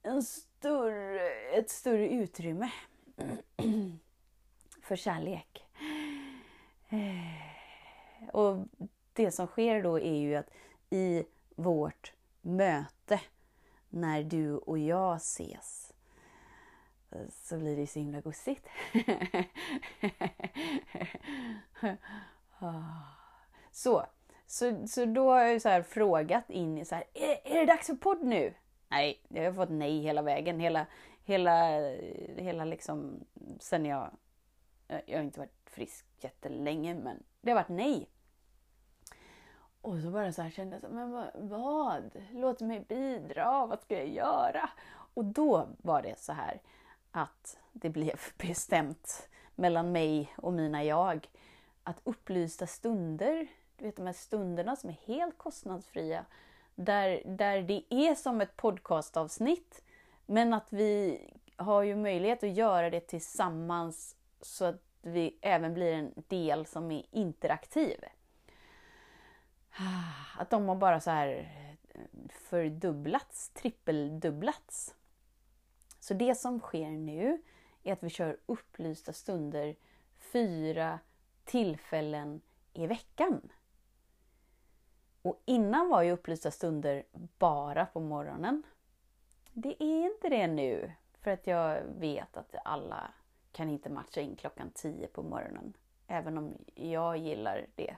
en 0.02 0.22
större, 0.22 1.30
ett 1.30 1.70
större 1.70 2.08
utrymme 2.08 2.70
för 4.82 4.96
kärlek. 4.96 5.66
Eh, 6.88 8.28
och 8.32 8.66
det 9.12 9.30
som 9.30 9.46
sker 9.46 9.82
då 9.82 10.00
är 10.00 10.16
ju 10.16 10.34
att 10.34 10.50
i 10.90 11.24
vårt 11.54 12.12
möte 12.40 13.20
när 13.92 14.22
du 14.22 14.56
och 14.56 14.78
jag 14.78 15.16
ses 15.16 15.92
eh, 17.10 17.28
så 17.30 17.58
blir 17.58 17.76
det 17.76 17.86
så 17.86 17.98
himla 17.98 18.20
gosigt. 18.20 18.66
så, 23.70 24.06
så, 24.46 24.86
så 24.86 25.04
då 25.04 25.30
har 25.30 25.40
jag 25.40 25.62
så 25.62 25.68
här 25.68 25.82
frågat 25.82 26.50
in 26.50 26.86
så 26.86 26.94
här, 26.94 27.04
är, 27.14 27.38
är 27.44 27.60
det 27.60 27.66
dags 27.66 27.86
för 27.86 27.94
podd 27.94 28.22
nu? 28.22 28.54
Nej, 28.88 29.22
jag 29.28 29.44
har 29.44 29.52
fått 29.52 29.70
nej 29.70 29.98
hela 29.98 30.22
vägen. 30.22 30.60
Hela, 30.60 30.86
hela, 31.24 31.78
hela 32.36 32.64
liksom 32.64 33.24
sen 33.60 33.84
jag, 33.84 34.10
jag 35.06 35.18
har 35.18 35.24
inte 35.24 35.40
varit 35.40 35.70
frisk 35.70 36.06
jättelänge 36.20 36.94
men 36.94 37.22
det 37.40 37.50
har 37.50 37.56
varit 37.56 37.68
nej. 37.68 38.08
Och 39.82 39.98
så 40.00 40.10
bara 40.10 40.32
så 40.32 40.42
här 40.42 40.50
kände 40.50 40.78
jag, 40.82 40.92
men 40.92 41.30
vad? 41.34 42.10
Låt 42.32 42.60
mig 42.60 42.80
bidra, 42.80 43.66
vad 43.66 43.80
ska 43.80 43.98
jag 43.98 44.08
göra? 44.08 44.70
Och 45.14 45.24
då 45.24 45.68
var 45.82 46.02
det 46.02 46.18
så 46.18 46.32
här 46.32 46.60
att 47.10 47.58
det 47.72 47.90
blev 47.90 48.20
bestämt 48.38 49.28
mellan 49.54 49.92
mig 49.92 50.34
och 50.36 50.52
mina 50.52 50.84
jag 50.84 51.28
att 51.82 52.00
upplysta 52.04 52.66
stunder, 52.66 53.46
du 53.76 53.84
vet 53.84 53.96
de 53.96 54.06
här 54.06 54.12
stunderna 54.12 54.76
som 54.76 54.90
är 54.90 54.96
helt 55.06 55.38
kostnadsfria, 55.38 56.24
där, 56.74 57.22
där 57.24 57.62
det 57.62 57.84
är 57.88 58.14
som 58.14 58.40
ett 58.40 58.56
podcastavsnitt, 58.56 59.82
men 60.26 60.54
att 60.54 60.72
vi 60.72 61.20
har 61.56 61.82
ju 61.82 61.96
möjlighet 61.96 62.44
att 62.44 62.56
göra 62.56 62.90
det 62.90 63.00
tillsammans 63.00 64.16
så 64.40 64.64
att 64.64 64.82
vi 65.02 65.38
även 65.40 65.74
blir 65.74 65.92
en 65.92 66.12
del 66.28 66.66
som 66.66 66.90
är 66.90 67.06
interaktiv. 67.10 68.04
Att 70.38 70.50
de 70.50 70.68
har 70.68 70.76
bara 70.76 71.00
så 71.00 71.10
här 71.10 71.48
eh, 71.88 72.00
fördubblats, 72.28 73.48
trippeldubblats. 73.48 74.94
Så 76.00 76.14
det 76.14 76.34
som 76.34 76.60
sker 76.60 76.90
nu 76.90 77.42
är 77.82 77.92
att 77.92 78.02
vi 78.02 78.10
kör 78.10 78.36
upplysta 78.46 79.12
stunder 79.12 79.76
fyra 80.18 80.98
tillfällen 81.44 82.40
i 82.72 82.86
veckan. 82.86 83.48
Och 85.22 85.42
innan 85.44 85.88
var 85.88 86.02
ju 86.02 86.10
upplysta 86.10 86.50
stunder 86.50 87.04
bara 87.38 87.86
på 87.86 88.00
morgonen. 88.00 88.62
Det 89.52 89.82
är 89.82 90.04
inte 90.06 90.28
det 90.28 90.46
nu, 90.46 90.92
för 91.20 91.30
att 91.30 91.46
jag 91.46 91.82
vet 91.82 92.36
att 92.36 92.54
alla 92.64 93.10
kan 93.52 93.70
inte 93.70 93.90
matcha 93.90 94.20
in 94.20 94.36
klockan 94.36 94.70
10 94.74 95.06
på 95.06 95.22
morgonen. 95.22 95.72
Även 96.06 96.38
om 96.38 96.54
jag 96.74 97.16
gillar 97.16 97.66
det 97.74 97.96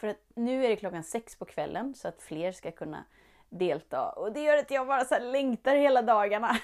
för 0.00 0.08
att 0.08 0.20
nu 0.34 0.64
är 0.64 0.68
det 0.68 0.76
klockan 0.76 1.02
sex 1.02 1.36
på 1.36 1.44
kvällen 1.44 1.94
så 1.94 2.08
att 2.08 2.22
fler 2.22 2.52
ska 2.52 2.70
kunna 2.70 3.04
delta. 3.48 4.08
Och 4.08 4.32
det 4.32 4.40
gör 4.40 4.56
att 4.58 4.70
jag 4.70 4.86
bara 4.86 5.04
så 5.04 5.18
längtar 5.18 5.76
hela 5.76 6.02
dagarna. 6.02 6.48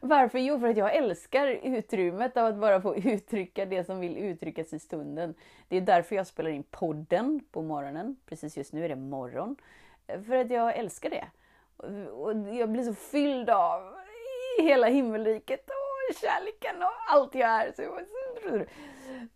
Varför? 0.00 0.38
Jo, 0.38 0.60
för 0.60 0.68
att 0.68 0.76
jag 0.76 0.94
älskar 0.94 1.46
utrymmet 1.46 2.36
av 2.36 2.46
att 2.46 2.56
bara 2.56 2.80
få 2.80 2.96
uttrycka 2.96 3.66
det 3.66 3.84
som 3.84 4.00
vill 4.00 4.16
uttryckas 4.16 4.72
i 4.72 4.78
stunden. 4.78 5.34
Det 5.68 5.76
är 5.76 5.80
därför 5.80 6.16
jag 6.16 6.26
spelar 6.26 6.50
in 6.50 6.62
podden 6.62 7.40
på 7.50 7.62
morgonen. 7.62 8.16
Precis 8.26 8.56
just 8.56 8.72
nu 8.72 8.84
är 8.84 8.88
det 8.88 8.96
morgon. 8.96 9.56
För 10.06 10.36
att 10.36 10.50
jag 10.50 10.76
älskar 10.76 11.10
det. 11.10 11.26
Och 12.10 12.32
jag 12.54 12.68
blir 12.68 12.82
så 12.82 12.94
fylld 12.94 13.50
av 13.50 13.94
hela 14.58 14.86
himmelriket 14.86 15.70
och 15.70 16.14
kärleken 16.20 16.82
och 16.82 16.92
allt 17.14 17.34
jag 17.34 17.50
är. 17.50 17.72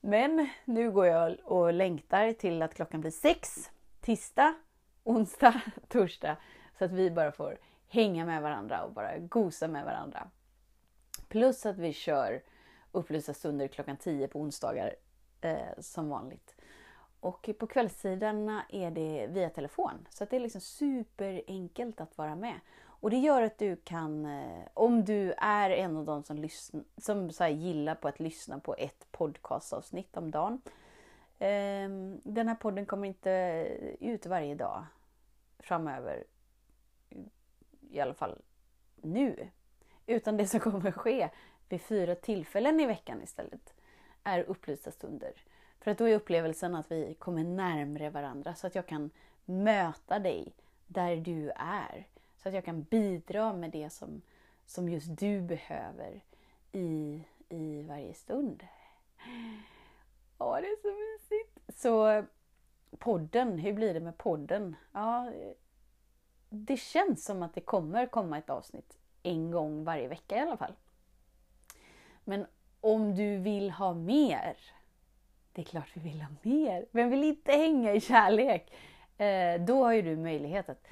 Men 0.00 0.48
nu 0.64 0.90
går 0.90 1.06
jag 1.06 1.36
och 1.44 1.72
längtar 1.72 2.32
till 2.32 2.62
att 2.62 2.74
klockan 2.74 3.00
blir 3.00 3.10
sex 3.10 3.70
tisdag, 4.00 4.54
onsdag, 5.04 5.60
torsdag. 5.88 6.36
Så 6.78 6.84
att 6.84 6.92
vi 6.92 7.10
bara 7.10 7.32
får 7.32 7.58
hänga 7.88 8.26
med 8.26 8.42
varandra 8.42 8.84
och 8.84 8.92
bara 8.92 9.18
gosa 9.18 9.68
med 9.68 9.84
varandra. 9.84 10.30
Plus 11.28 11.66
att 11.66 11.78
vi 11.78 11.92
kör 11.92 12.42
upplysta 12.92 13.34
stunder 13.34 13.68
klockan 13.68 13.96
10 13.96 14.28
på 14.28 14.40
onsdagar 14.40 14.94
eh, 15.40 15.78
som 15.78 16.08
vanligt. 16.08 16.56
Och 17.20 17.50
på 17.58 17.66
kvällstiderna 17.66 18.64
är 18.68 18.90
det 18.90 19.26
via 19.26 19.50
telefon. 19.50 20.06
Så 20.10 20.24
att 20.24 20.30
det 20.30 20.36
är 20.36 20.40
liksom 20.40 20.60
superenkelt 20.60 22.00
att 22.00 22.18
vara 22.18 22.34
med. 22.34 22.60
Och 23.00 23.10
det 23.10 23.18
gör 23.18 23.42
att 23.42 23.58
du 23.58 23.76
kan, 23.76 24.26
eh, 24.26 24.62
om 24.74 25.04
du 25.04 25.32
är 25.32 25.70
en 25.70 25.96
av 25.96 26.04
de 26.04 26.22
som, 26.22 26.36
lyssn- 26.38 26.84
som 26.96 27.30
så 27.30 27.46
gillar 27.46 27.94
på 27.94 28.08
att 28.08 28.20
lyssna 28.20 28.60
på 28.60 28.74
ett 28.78 29.06
podcastavsnitt 29.12 30.16
om 30.16 30.30
dagen. 30.30 30.62
Ehm, 31.38 32.20
den 32.24 32.48
här 32.48 32.54
podden 32.54 32.86
kommer 32.86 33.08
inte 33.08 33.30
ut 34.00 34.26
varje 34.26 34.54
dag 34.54 34.86
framöver. 35.58 36.24
I 37.90 38.00
alla 38.00 38.14
fall 38.14 38.42
nu. 38.96 39.48
Utan 40.06 40.36
det 40.36 40.46
som 40.46 40.60
kommer 40.60 40.92
ske 40.92 41.28
vid 41.68 41.82
fyra 41.82 42.14
tillfällen 42.14 42.80
i 42.80 42.86
veckan 42.86 43.22
istället 43.22 43.74
är 44.22 44.42
upplysta 44.42 44.90
stunder. 44.90 45.32
För 45.80 45.90
att 45.90 45.98
då 45.98 46.04
är 46.04 46.14
upplevelsen 46.14 46.74
att 46.74 46.92
vi 46.92 47.14
kommer 47.14 47.44
närmre 47.44 48.10
varandra 48.10 48.54
så 48.54 48.66
att 48.66 48.74
jag 48.74 48.86
kan 48.86 49.10
möta 49.44 50.18
dig 50.18 50.52
där 50.86 51.16
du 51.16 51.50
är. 51.56 52.06
Så 52.42 52.48
att 52.48 52.54
jag 52.54 52.64
kan 52.64 52.82
bidra 52.82 53.52
med 53.52 53.70
det 53.70 53.90
som, 53.90 54.22
som 54.66 54.88
just 54.88 55.18
du 55.18 55.40
behöver 55.40 56.20
i, 56.72 57.22
i 57.48 57.82
varje 57.82 58.14
stund. 58.14 58.66
Åh, 60.38 60.56
det 60.60 60.66
är 60.66 60.82
så 60.82 60.88
mysigt! 60.88 61.80
Så 61.80 62.24
podden, 62.98 63.58
hur 63.58 63.72
blir 63.72 63.94
det 63.94 64.00
med 64.00 64.18
podden? 64.18 64.76
Ja, 64.92 65.32
det 66.48 66.76
känns 66.76 67.24
som 67.24 67.42
att 67.42 67.54
det 67.54 67.60
kommer 67.60 68.06
komma 68.06 68.38
ett 68.38 68.50
avsnitt 68.50 68.98
en 69.22 69.50
gång 69.50 69.84
varje 69.84 70.08
vecka 70.08 70.36
i 70.36 70.40
alla 70.40 70.56
fall. 70.56 70.74
Men 72.24 72.46
om 72.80 73.14
du 73.14 73.36
vill 73.36 73.70
ha 73.70 73.94
mer, 73.94 74.56
det 75.52 75.60
är 75.60 75.64
klart 75.64 75.90
vi 75.94 76.00
vill 76.00 76.22
ha 76.22 76.30
mer. 76.42 76.86
Vem 76.90 77.10
vill 77.10 77.24
inte 77.24 77.52
hänga 77.52 77.94
i 77.94 78.00
kärlek? 78.00 78.72
Eh, 79.16 79.60
då 79.60 79.84
har 79.84 79.92
ju 79.92 80.02
du 80.02 80.16
möjlighet 80.16 80.68
att 80.68 80.86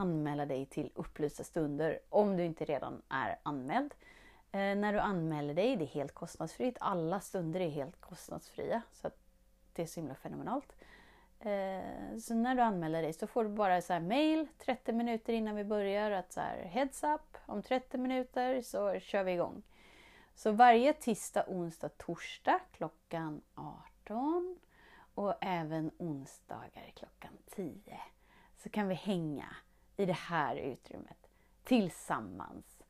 anmäla 0.00 0.46
dig 0.46 0.66
till 0.66 0.90
upplysta 0.94 1.44
stunder 1.44 1.98
om 2.08 2.36
du 2.36 2.44
inte 2.44 2.64
redan 2.64 3.02
är 3.08 3.38
anmäld. 3.42 3.94
Eh, 4.52 4.58
när 4.76 4.92
du 4.92 4.98
anmäler 4.98 5.54
dig, 5.54 5.76
det 5.76 5.84
är 5.84 5.86
helt 5.86 6.14
kostnadsfritt. 6.14 6.76
Alla 6.80 7.20
stunder 7.20 7.60
är 7.60 7.68
helt 7.68 8.00
kostnadsfria. 8.00 8.82
Så 8.92 9.10
det 9.72 9.82
är 9.82 9.86
så 9.86 10.00
himla 10.00 10.14
fenomenalt. 10.14 10.72
Eh, 11.40 12.18
så 12.18 12.34
när 12.34 12.54
du 12.54 12.62
anmäler 12.62 13.02
dig 13.02 13.12
så 13.12 13.26
får 13.26 13.44
du 13.44 13.50
bara 13.50 13.82
så 13.82 13.92
här 13.92 14.00
mail 14.00 14.48
30 14.58 14.92
minuter 14.92 15.32
innan 15.32 15.56
vi 15.56 15.64
börjar 15.64 16.10
att 16.10 16.32
så 16.32 16.40
här 16.40 16.56
heads 16.56 17.02
up, 17.04 17.36
om 17.46 17.62
30 17.62 17.98
minuter 17.98 18.62
så 18.62 19.00
kör 19.00 19.24
vi 19.24 19.32
igång. 19.32 19.62
Så 20.34 20.52
varje 20.52 20.92
tisdag, 20.92 21.44
onsdag, 21.48 21.88
torsdag 21.88 22.60
klockan 22.72 23.42
18 23.54 24.58
och 25.14 25.34
även 25.40 25.90
onsdagar 25.98 26.92
klockan 26.94 27.38
10 27.50 28.00
så 28.56 28.68
kan 28.68 28.88
vi 28.88 28.94
hänga 28.94 29.56
i 30.00 30.06
det 30.06 30.12
här 30.12 30.56
utrymmet 30.56 31.28
tillsammans 31.64 32.82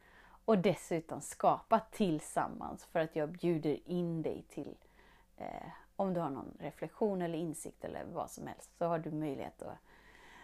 och 0.45 0.59
dessutom 0.59 1.21
skapa 1.21 1.81
tillsammans 1.81 2.85
för 2.85 3.01
att 3.01 3.17
jag 3.17 3.29
bjuder 3.29 3.89
in 3.89 4.23
dig 4.23 4.45
till 4.49 4.77
eh, 5.37 5.69
om 5.97 6.15
du 6.15 6.21
har 6.21 6.31
någon 6.31 6.57
reflektion 6.59 7.23
eller 7.23 7.39
insikt 7.39 7.85
eller 7.85 8.05
vad 8.05 8.31
som 8.31 8.47
helst 8.47 8.71
så 8.79 8.87
har 8.87 8.99
du 8.99 9.11
möjlighet 9.11 9.63
att 9.63 9.79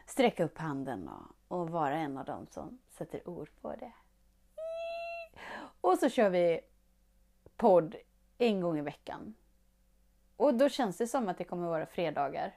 sträcka 0.06 0.44
upp 0.44 0.58
handen 0.58 1.08
och, 1.08 1.58
och 1.58 1.70
vara 1.70 1.96
en 1.96 2.18
av 2.18 2.24
dem 2.24 2.46
som 2.50 2.78
sätter 2.88 3.28
ord 3.28 3.50
på 3.60 3.74
det. 3.74 3.92
Och 5.80 5.98
så 5.98 6.08
kör 6.08 6.30
vi 6.30 6.60
podd 7.56 7.96
en 8.38 8.60
gång 8.60 8.78
i 8.78 8.82
veckan. 8.82 9.34
Och 10.36 10.54
då 10.54 10.68
känns 10.68 10.96
det 10.96 11.06
som 11.06 11.28
att 11.28 11.38
det 11.38 11.44
kommer 11.44 11.68
vara 11.68 11.86
fredagar. 11.86 12.54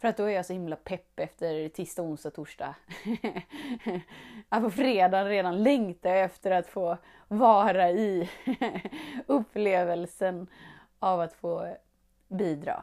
För 0.00 0.08
att 0.08 0.16
då 0.16 0.24
är 0.24 0.34
jag 0.34 0.46
så 0.46 0.52
himla 0.52 0.76
pepp 0.76 1.20
efter 1.20 1.68
tisdag, 1.68 2.02
onsdag, 2.02 2.30
torsdag. 2.30 2.74
att 4.48 4.62
på 4.62 4.70
fredagen 4.70 5.28
redan 5.28 5.62
längtar 5.62 6.10
jag 6.10 6.24
efter 6.24 6.50
att 6.50 6.66
få 6.66 6.96
vara 7.28 7.90
i 7.90 8.30
upplevelsen 9.26 10.46
av 10.98 11.20
att 11.20 11.32
få 11.32 11.76
bidra. 12.28 12.82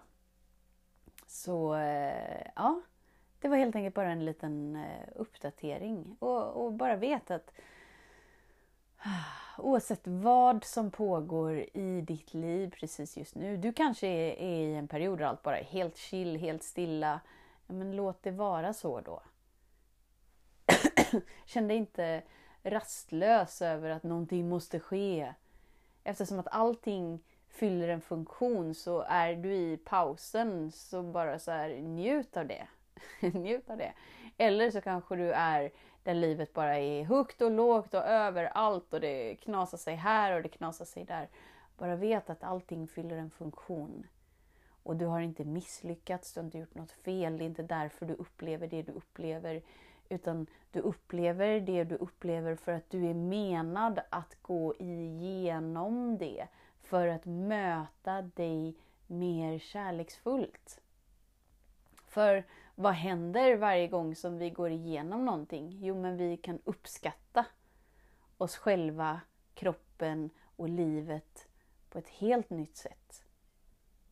Så 1.27 1.75
eh, 1.75 2.47
ja, 2.55 2.81
det 3.41 3.47
var 3.47 3.57
helt 3.57 3.75
enkelt 3.75 3.95
bara 3.95 4.11
en 4.11 4.25
liten 4.25 4.75
eh, 4.75 5.07
uppdatering. 5.15 6.15
Och, 6.19 6.65
och 6.65 6.73
bara 6.73 6.95
vet 6.95 7.31
att 7.31 7.51
oavsett 9.57 10.01
vad 10.03 10.63
som 10.63 10.91
pågår 10.91 11.65
i 11.73 12.01
ditt 12.01 12.33
liv 12.33 12.73
precis 12.79 13.17
just 13.17 13.35
nu. 13.35 13.57
Du 13.57 13.73
kanske 13.73 14.07
är, 14.07 14.31
är 14.31 14.67
i 14.67 14.75
en 14.75 14.87
period 14.87 15.19
där 15.19 15.25
allt 15.25 15.43
bara 15.43 15.59
är 15.59 15.63
helt 15.63 15.97
chill, 15.97 16.37
helt 16.37 16.63
stilla. 16.63 17.19
Men 17.67 17.95
låt 17.95 18.23
det 18.23 18.31
vara 18.31 18.73
så 18.73 19.01
då. 19.01 19.21
Känn 21.45 21.67
dig 21.67 21.77
inte 21.77 22.23
rastlös 22.63 23.61
över 23.61 23.89
att 23.89 24.03
någonting 24.03 24.49
måste 24.49 24.79
ske. 24.79 25.33
Eftersom 26.03 26.39
att 26.39 26.47
allting 26.51 27.23
fyller 27.47 27.87
en 27.89 28.01
funktion 28.01 28.73
så 28.73 29.01
är 29.01 29.35
du 29.35 29.55
i 29.55 29.77
pausen 29.77 30.71
så 30.71 31.03
bara 31.03 31.39
så 31.39 31.51
här, 31.51 31.69
njut 31.69 32.37
av 32.37 32.47
det. 32.47 32.67
njut 33.33 33.69
av 33.69 33.77
det. 33.77 33.93
Eller 34.37 34.71
så 34.71 34.81
kanske 34.81 35.15
du 35.15 35.31
är 35.31 35.71
där 36.07 36.13
livet 36.13 36.53
bara 36.53 36.79
är 36.79 37.03
högt 37.03 37.41
och 37.41 37.51
lågt 37.51 37.93
och 37.93 38.05
överallt 38.05 38.93
och 38.93 39.01
det 39.01 39.35
knasar 39.35 39.77
sig 39.77 39.95
här 39.95 40.35
och 40.35 40.41
det 40.41 40.49
knasar 40.49 40.85
sig 40.85 41.05
där. 41.05 41.29
Bara 41.77 41.95
vet 41.95 42.29
att 42.29 42.43
allting 42.43 42.87
fyller 42.87 43.17
en 43.17 43.29
funktion. 43.29 44.07
Och 44.83 44.95
du 44.95 45.05
har 45.05 45.19
inte 45.19 45.45
misslyckats, 45.45 46.33
du 46.33 46.39
har 46.39 46.45
inte 46.45 46.57
gjort 46.57 46.75
något 46.75 46.91
fel. 46.91 47.37
Det 47.37 47.43
är 47.43 47.45
inte 47.45 47.63
därför 47.63 48.05
du 48.05 48.13
upplever 48.13 48.67
det 48.67 48.81
du 48.81 48.91
upplever. 48.91 49.61
Utan 50.09 50.47
du 50.71 50.79
upplever 50.79 51.59
det 51.59 51.83
du 51.83 51.95
upplever 51.95 52.55
för 52.55 52.71
att 52.71 52.89
du 52.89 53.09
är 53.09 53.13
menad 53.13 53.99
att 54.09 54.37
gå 54.41 54.73
igenom 54.79 56.17
det. 56.17 56.47
För 56.83 57.07
att 57.07 57.25
möta 57.25 58.21
dig 58.21 58.75
mer 59.07 59.59
kärleksfullt. 59.59 60.81
För 62.05 62.43
vad 62.79 62.93
händer 62.93 63.55
varje 63.55 63.87
gång 63.87 64.15
som 64.15 64.37
vi 64.37 64.49
går 64.49 64.71
igenom 64.71 65.25
någonting? 65.25 65.77
Jo, 65.81 66.01
men 66.01 66.17
vi 66.17 66.37
kan 66.37 66.59
uppskatta 66.63 67.45
oss 68.37 68.57
själva, 68.57 69.21
kroppen 69.53 70.29
och 70.55 70.69
livet 70.69 71.47
på 71.89 71.99
ett 71.99 72.09
helt 72.09 72.49
nytt 72.49 72.77
sätt. 72.77 73.23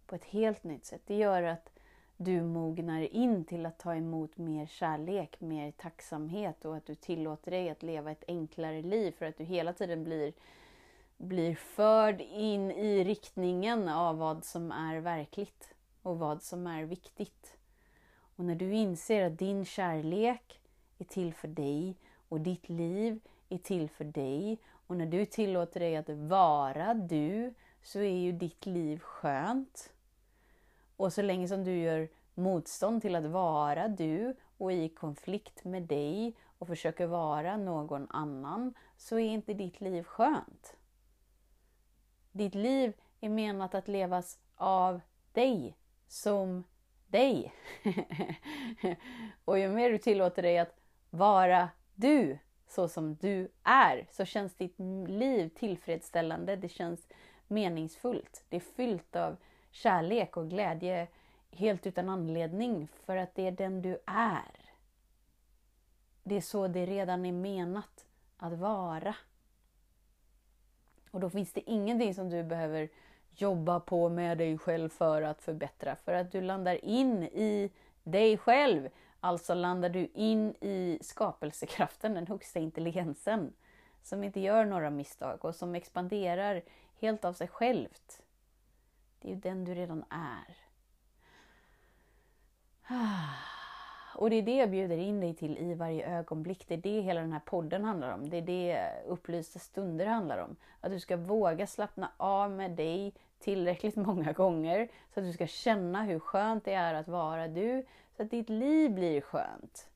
På 0.06 0.16
ett 0.16 0.26
helt 0.26 0.64
nytt 0.64 0.86
sätt. 0.86 1.02
Det 1.06 1.16
gör 1.16 1.44
att 1.44 1.70
du 2.18 2.42
mognar 2.42 3.02
in 3.02 3.46
till 3.46 3.66
att 3.66 3.80
ta 3.80 3.96
emot 3.96 4.38
mer 4.38 4.66
kärlek, 4.66 5.42
mer 5.42 5.72
tacksamhet 5.72 6.66
och 6.66 6.78
att 6.78 6.86
du 6.86 6.96
tillåter 6.96 7.52
dig 7.52 7.70
att 7.70 7.84
leva 7.84 8.12
ett 8.12 8.24
enklare 8.28 8.82
liv 8.82 9.12
för 9.12 9.26
att 9.26 9.38
du 9.38 9.44
hela 9.44 9.74
tiden 9.74 10.04
blir, 10.04 10.34
blir 11.18 11.56
förd 11.56 12.22
in 12.22 12.72
i 12.72 13.04
riktningen 13.04 13.90
av 13.90 14.18
vad 14.18 14.46
som 14.46 14.72
är 14.72 15.00
verkligt 15.00 15.74
och 16.02 16.20
vad 16.20 16.44
som 16.44 16.68
är 16.68 16.84
viktigt. 16.84 17.55
Och 18.36 18.46
när 18.46 18.56
du 18.56 18.74
inser 18.74 19.26
att 19.26 19.40
din 19.40 19.66
kärlek 19.66 20.60
är 20.98 21.06
till 21.06 21.34
för 21.34 21.48
dig 21.48 21.96
och 22.30 22.42
ditt 22.42 22.70
liv 22.70 23.20
är 23.50 23.58
till 23.58 23.90
för 23.90 24.06
dig 24.06 24.60
och 24.88 24.98
när 24.98 25.06
du 25.06 25.26
tillåter 25.26 25.80
dig 25.80 25.96
att 25.96 26.10
vara 26.10 26.94
du 26.94 27.54
så 27.84 28.00
är 28.00 28.18
ju 28.18 28.32
ditt 28.32 28.66
liv 28.66 29.00
skönt. 29.00 29.94
Och 30.98 31.14
så 31.14 31.22
länge 31.22 31.48
som 31.48 31.64
du 31.64 31.78
gör 31.78 32.10
motstånd 32.34 33.02
till 33.02 33.16
att 33.16 33.26
vara 33.26 33.88
du 33.88 34.36
och 34.58 34.74
i 34.74 34.90
konflikt 34.90 35.64
med 35.64 35.84
dig 35.84 36.36
och 36.58 36.68
försöker 36.68 37.08
vara 37.08 37.58
någon 37.58 38.08
annan 38.10 38.74
så 38.98 39.16
är 39.16 39.30
inte 39.30 39.54
ditt 39.54 39.82
liv 39.82 40.04
skönt. 40.04 40.76
Ditt 42.32 42.56
liv 42.56 42.94
är 43.22 43.30
menat 43.30 43.76
att 43.76 43.88
levas 43.88 44.40
av 44.56 45.02
dig 45.32 45.78
som 46.08 46.64
dig. 47.08 47.54
och 49.46 49.60
ju 49.60 49.70
mer 49.70 49.92
du 49.92 49.98
tillåter 49.98 50.42
dig 50.42 50.58
att 50.58 50.76
vara 51.10 51.70
du, 51.96 52.38
så 52.68 52.88
som 52.88 53.16
du 53.16 53.52
är, 53.64 54.08
så 54.12 54.26
känns 54.26 54.54
ditt 54.54 54.80
liv 55.08 55.50
tillfredsställande. 55.50 56.56
Det 56.56 56.70
känns 56.70 57.08
meningsfullt. 57.48 58.44
Det 58.50 58.56
är 58.56 58.60
fyllt 58.76 59.16
av 59.16 59.38
kärlek 59.72 60.38
och 60.38 60.50
glädje 60.50 61.08
helt 61.52 61.88
utan 61.88 62.10
anledning, 62.10 62.88
för 63.06 63.18
att 63.18 63.36
det 63.36 63.48
är 63.48 63.52
den 63.52 63.82
du 63.82 63.98
är. 64.06 64.72
Det 66.24 66.38
är 66.38 66.42
så 66.42 66.68
det 66.68 66.86
redan 66.86 67.26
är 67.26 67.32
menat 67.32 68.06
att 68.38 68.54
vara. 68.54 69.16
Och 71.12 71.20
då 71.20 71.30
finns 71.30 71.54
det 71.54 71.70
ingenting 71.70 72.14
som 72.14 72.30
du 72.30 72.44
behöver 72.44 72.90
jobba 73.42 73.80
på 73.80 74.10
med 74.10 74.38
dig 74.38 74.58
själv 74.58 74.90
för 74.90 75.22
att 75.22 75.42
förbättra. 75.42 75.96
För 75.96 76.14
att 76.14 76.32
du 76.32 76.42
landar 76.42 76.86
in 76.86 77.24
i 77.24 77.72
dig 78.04 78.38
själv. 78.38 78.90
Alltså 79.20 79.54
landar 79.54 79.90
du 79.90 80.08
in 80.14 80.56
i 80.62 81.00
skapelsekraften, 81.02 82.14
den 82.14 82.28
högsta 82.28 82.60
intelligensen. 82.60 83.54
Som 84.04 84.24
inte 84.24 84.40
gör 84.40 84.66
några 84.66 84.90
misstag 84.90 85.46
och 85.46 85.56
som 85.56 85.76
expanderar 85.76 86.62
helt 87.00 87.26
av 87.26 87.34
sig 87.34 87.48
självt. 87.48 88.22
Det 89.20 89.28
är 89.28 89.34
ju 89.34 89.40
den 89.40 89.66
du 89.66 89.76
redan 89.76 90.06
är. 90.10 90.58
Och 94.16 94.30
det 94.30 94.36
är 94.36 94.42
det 94.42 94.56
jag 94.56 94.72
bjuder 94.72 94.98
in 94.98 95.20
dig 95.20 95.36
till 95.36 95.58
i 95.58 95.74
varje 95.74 96.18
ögonblick. 96.18 96.68
Det 96.68 96.74
är 96.74 96.78
det 96.78 97.02
hela 97.02 97.22
den 97.22 97.34
här 97.34 97.42
podden 97.46 97.84
handlar 97.84 98.14
om. 98.14 98.30
Det 98.30 98.38
är 98.38 98.42
det 98.42 98.92
upplysta 99.08 99.60
stunder 99.60 100.06
handlar 100.06 100.38
om. 100.38 100.56
Att 100.82 100.92
du 100.92 101.00
ska 101.00 101.18
våga 101.18 101.68
slappna 101.68 102.12
av 102.18 102.52
med 102.52 102.72
dig 102.72 103.14
tillräckligt 103.40 103.96
många 103.96 104.32
gånger 104.32 104.88
så 105.14 105.20
att 105.20 105.26
du 105.26 105.34
ska 105.34 105.48
känna 105.48 106.04
hur 106.04 106.20
skönt 106.20 106.66
det 106.66 106.74
är 106.74 106.94
att 106.94 107.08
vara 107.08 107.48
du, 107.48 107.86
så 108.18 108.24
att 108.24 108.32
ditt 108.32 108.50
liv 108.50 108.92
blir 108.92 109.22
skönt. 109.22 109.90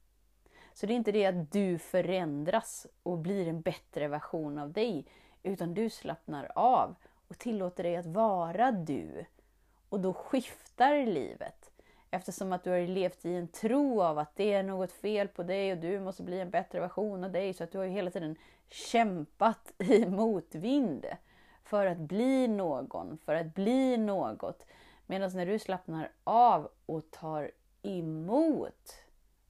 Så 0.73 0.85
det 0.85 0.93
är 0.93 0.95
inte 0.95 1.11
det 1.11 1.25
att 1.25 1.51
du 1.51 1.77
förändras 1.77 2.87
och 3.03 3.17
blir 3.17 3.47
en 3.47 3.61
bättre 3.61 4.07
version 4.07 4.57
av 4.57 4.71
dig, 4.71 5.05
utan 5.43 5.73
du 5.73 5.89
slappnar 5.89 6.51
av 6.55 6.95
och 7.27 7.37
tillåter 7.37 7.83
dig 7.83 7.95
att 7.95 8.05
vara 8.05 8.71
du. 8.71 9.25
Och 9.89 9.99
då 9.99 10.13
skiftar 10.13 11.05
livet. 11.05 11.71
Eftersom 12.11 12.53
att 12.53 12.63
du 12.63 12.69
har 12.69 12.87
levt 12.87 13.25
i 13.25 13.35
en 13.35 13.47
tro 13.47 14.01
av 14.01 14.19
att 14.19 14.35
det 14.35 14.53
är 14.53 14.63
något 14.63 14.91
fel 14.91 15.27
på 15.27 15.43
dig 15.43 15.71
och 15.71 15.77
du 15.77 15.99
måste 15.99 16.23
bli 16.23 16.39
en 16.39 16.49
bättre 16.49 16.79
version 16.79 17.23
av 17.23 17.31
dig. 17.31 17.53
Så 17.53 17.63
att 17.63 17.71
du 17.71 17.77
har 17.77 17.85
hela 17.85 18.11
tiden 18.11 18.35
kämpat 18.69 19.73
i 19.77 20.05
motvind 20.05 21.05
för 21.69 21.85
att 21.85 21.97
bli 21.97 22.47
någon, 22.47 23.17
för 23.17 23.35
att 23.35 23.53
bli 23.53 23.97
något. 23.97 24.65
Medan 25.05 25.31
när 25.33 25.45
du 25.45 25.59
slappnar 25.59 26.11
av 26.23 26.69
och 26.85 27.11
tar 27.11 27.51
emot 27.81 28.95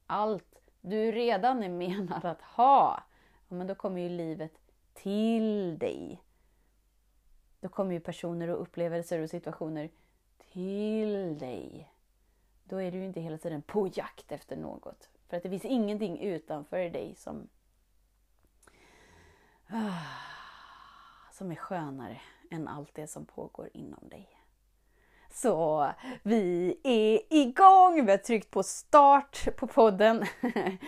allt 0.08 0.60
du 0.82 1.12
redan 1.12 1.64
är 1.64 1.70
menad 1.70 2.26
att 2.26 2.42
ha, 2.42 3.04
men 3.48 3.68
då 3.68 3.76
kommer 3.76 4.02
ju 4.02 4.10
livet 4.10 4.54
till 4.94 5.80
dig. 5.80 6.22
Då 7.60 7.70
kommer 7.70 7.94
ju 7.94 8.00
personer 8.00 8.48
och 8.48 8.62
upplevelser 8.62 9.20
och 9.20 9.30
situationer 9.30 9.90
till 10.54 11.38
dig 11.38 11.92
då 12.64 12.82
är 12.82 12.92
du 12.92 13.04
inte 13.04 13.22
hela 13.22 13.38
tiden 13.38 13.62
på 13.62 13.90
jakt 13.94 14.32
efter 14.32 14.58
något. 14.58 15.10
För 15.28 15.38
att 15.38 15.44
det 15.44 15.50
finns 15.50 15.66
ingenting 15.66 16.20
utanför 16.20 16.90
dig 16.90 17.16
som, 17.16 17.48
ah 19.68 20.39
som 21.40 21.52
är 21.52 21.56
skönare 21.56 22.22
än 22.52 22.68
allt 22.68 22.96
det 22.96 23.08
som 23.08 23.26
pågår 23.26 23.70
inom 23.74 24.10
dig. 24.10 24.30
Så 25.32 25.90
vi 26.24 26.76
är 26.84 27.20
igång! 27.30 28.06
Vi 28.06 28.12
har 28.12 28.18
tryckt 28.18 28.52
på 28.52 28.64
start 28.64 29.56
på 29.58 29.68
podden. 29.68 30.26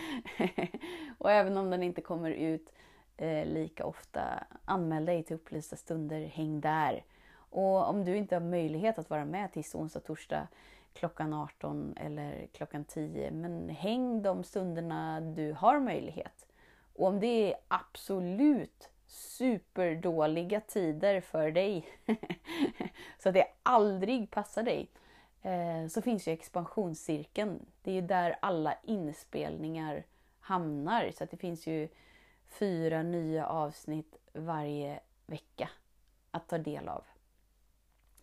och 1.18 1.30
även 1.30 1.56
om 1.56 1.70
den 1.70 1.82
inte 1.82 2.00
kommer 2.00 2.30
ut 2.30 2.72
eh, 3.16 3.46
lika 3.46 3.86
ofta, 3.86 4.44
anmäl 4.64 5.04
dig 5.04 5.22
till 5.22 5.36
upplysta 5.36 5.76
stunder, 5.76 6.26
häng 6.26 6.60
där. 6.60 7.04
Och 7.34 7.88
om 7.88 8.04
du 8.04 8.16
inte 8.16 8.34
har 8.34 8.40
möjlighet 8.40 8.98
att 8.98 9.10
vara 9.10 9.24
med 9.24 9.52
tisdag, 9.52 9.78
onsdag, 9.78 10.00
torsdag 10.00 10.48
klockan 10.92 11.32
18 11.32 11.94
eller 11.96 12.46
klockan 12.52 12.84
10. 12.84 13.30
Men 13.30 13.68
häng 13.68 14.22
de 14.22 14.44
stunderna 14.44 15.20
du 15.20 15.52
har 15.52 15.80
möjlighet. 15.80 16.46
Och 16.94 17.06
om 17.06 17.20
det 17.20 17.52
är 17.52 17.58
absolut 17.68 18.92
superdåliga 19.12 20.60
tider 20.60 21.20
för 21.20 21.50
dig, 21.50 21.88
så 23.18 23.28
att 23.28 23.34
det 23.34 23.46
aldrig 23.62 24.30
passar 24.30 24.62
dig, 24.62 24.90
eh, 25.42 25.86
så 25.88 26.02
finns 26.02 26.28
ju 26.28 26.32
expansionscirkeln. 26.32 27.66
Det 27.82 27.90
är 27.90 27.94
ju 27.94 28.00
där 28.00 28.36
alla 28.40 28.78
inspelningar 28.82 30.04
hamnar. 30.40 31.10
Så 31.10 31.24
att 31.24 31.30
det 31.30 31.36
finns 31.36 31.66
ju 31.66 31.88
fyra 32.46 33.02
nya 33.02 33.46
avsnitt 33.46 34.16
varje 34.32 35.00
vecka 35.26 35.70
att 36.30 36.48
ta 36.48 36.58
del 36.58 36.88
av. 36.88 37.04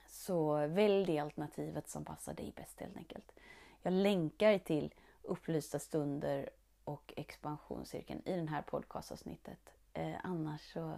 Så 0.08 0.68
välj 0.68 1.06
det 1.06 1.20
alternativet 1.20 1.90
som 1.90 2.06
passar 2.06 2.34
dig 2.34 2.54
bäst 2.56 2.80
helt 2.80 2.98
enkelt. 2.98 3.32
Jag 3.82 3.94
länkar 3.94 4.58
till 4.58 4.94
upplysta 5.22 5.80
stunder 5.80 6.50
och 6.84 7.14
expansionscirkeln 7.18 8.22
i 8.26 8.42
det 8.42 8.50
här 8.50 8.62
podcastavsnittet. 8.62 9.79
Eh, 9.94 10.16
annars 10.24 10.74
så 10.74 10.90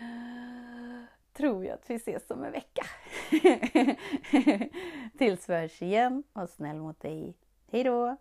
eh, 0.00 1.04
tror 1.32 1.64
jag 1.64 1.74
att 1.74 1.90
vi 1.90 1.94
ses 1.94 2.30
om 2.30 2.44
en 2.44 2.52
vecka. 2.52 2.86
Tills 5.18 5.48
vi 5.48 5.54
hörs 5.54 5.82
igen, 5.82 6.22
var 6.32 6.46
snäll 6.46 6.80
mot 6.80 7.00
dig. 7.00 7.36
Hejdå! 7.70 8.16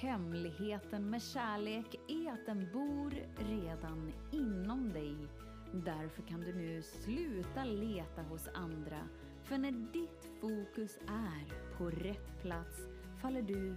Hemligheten 0.00 1.10
med 1.10 1.22
kärlek 1.22 1.94
är 2.08 2.32
att 2.32 2.46
den 2.46 2.72
bor 2.72 3.14
redan 3.38 4.12
inom 4.32 4.92
dig 4.92 5.16
Därför 5.74 6.22
kan 6.22 6.40
du 6.40 6.54
nu 6.54 6.82
sluta 6.82 7.64
leta 7.64 8.22
hos 8.22 8.48
andra. 8.54 9.08
För 9.42 9.58
när 9.58 9.72
ditt 9.72 10.28
fokus 10.40 10.98
är 11.08 11.76
på 11.78 11.90
rätt 11.90 12.42
plats 12.42 12.80
faller 13.22 13.42
du 13.42 13.76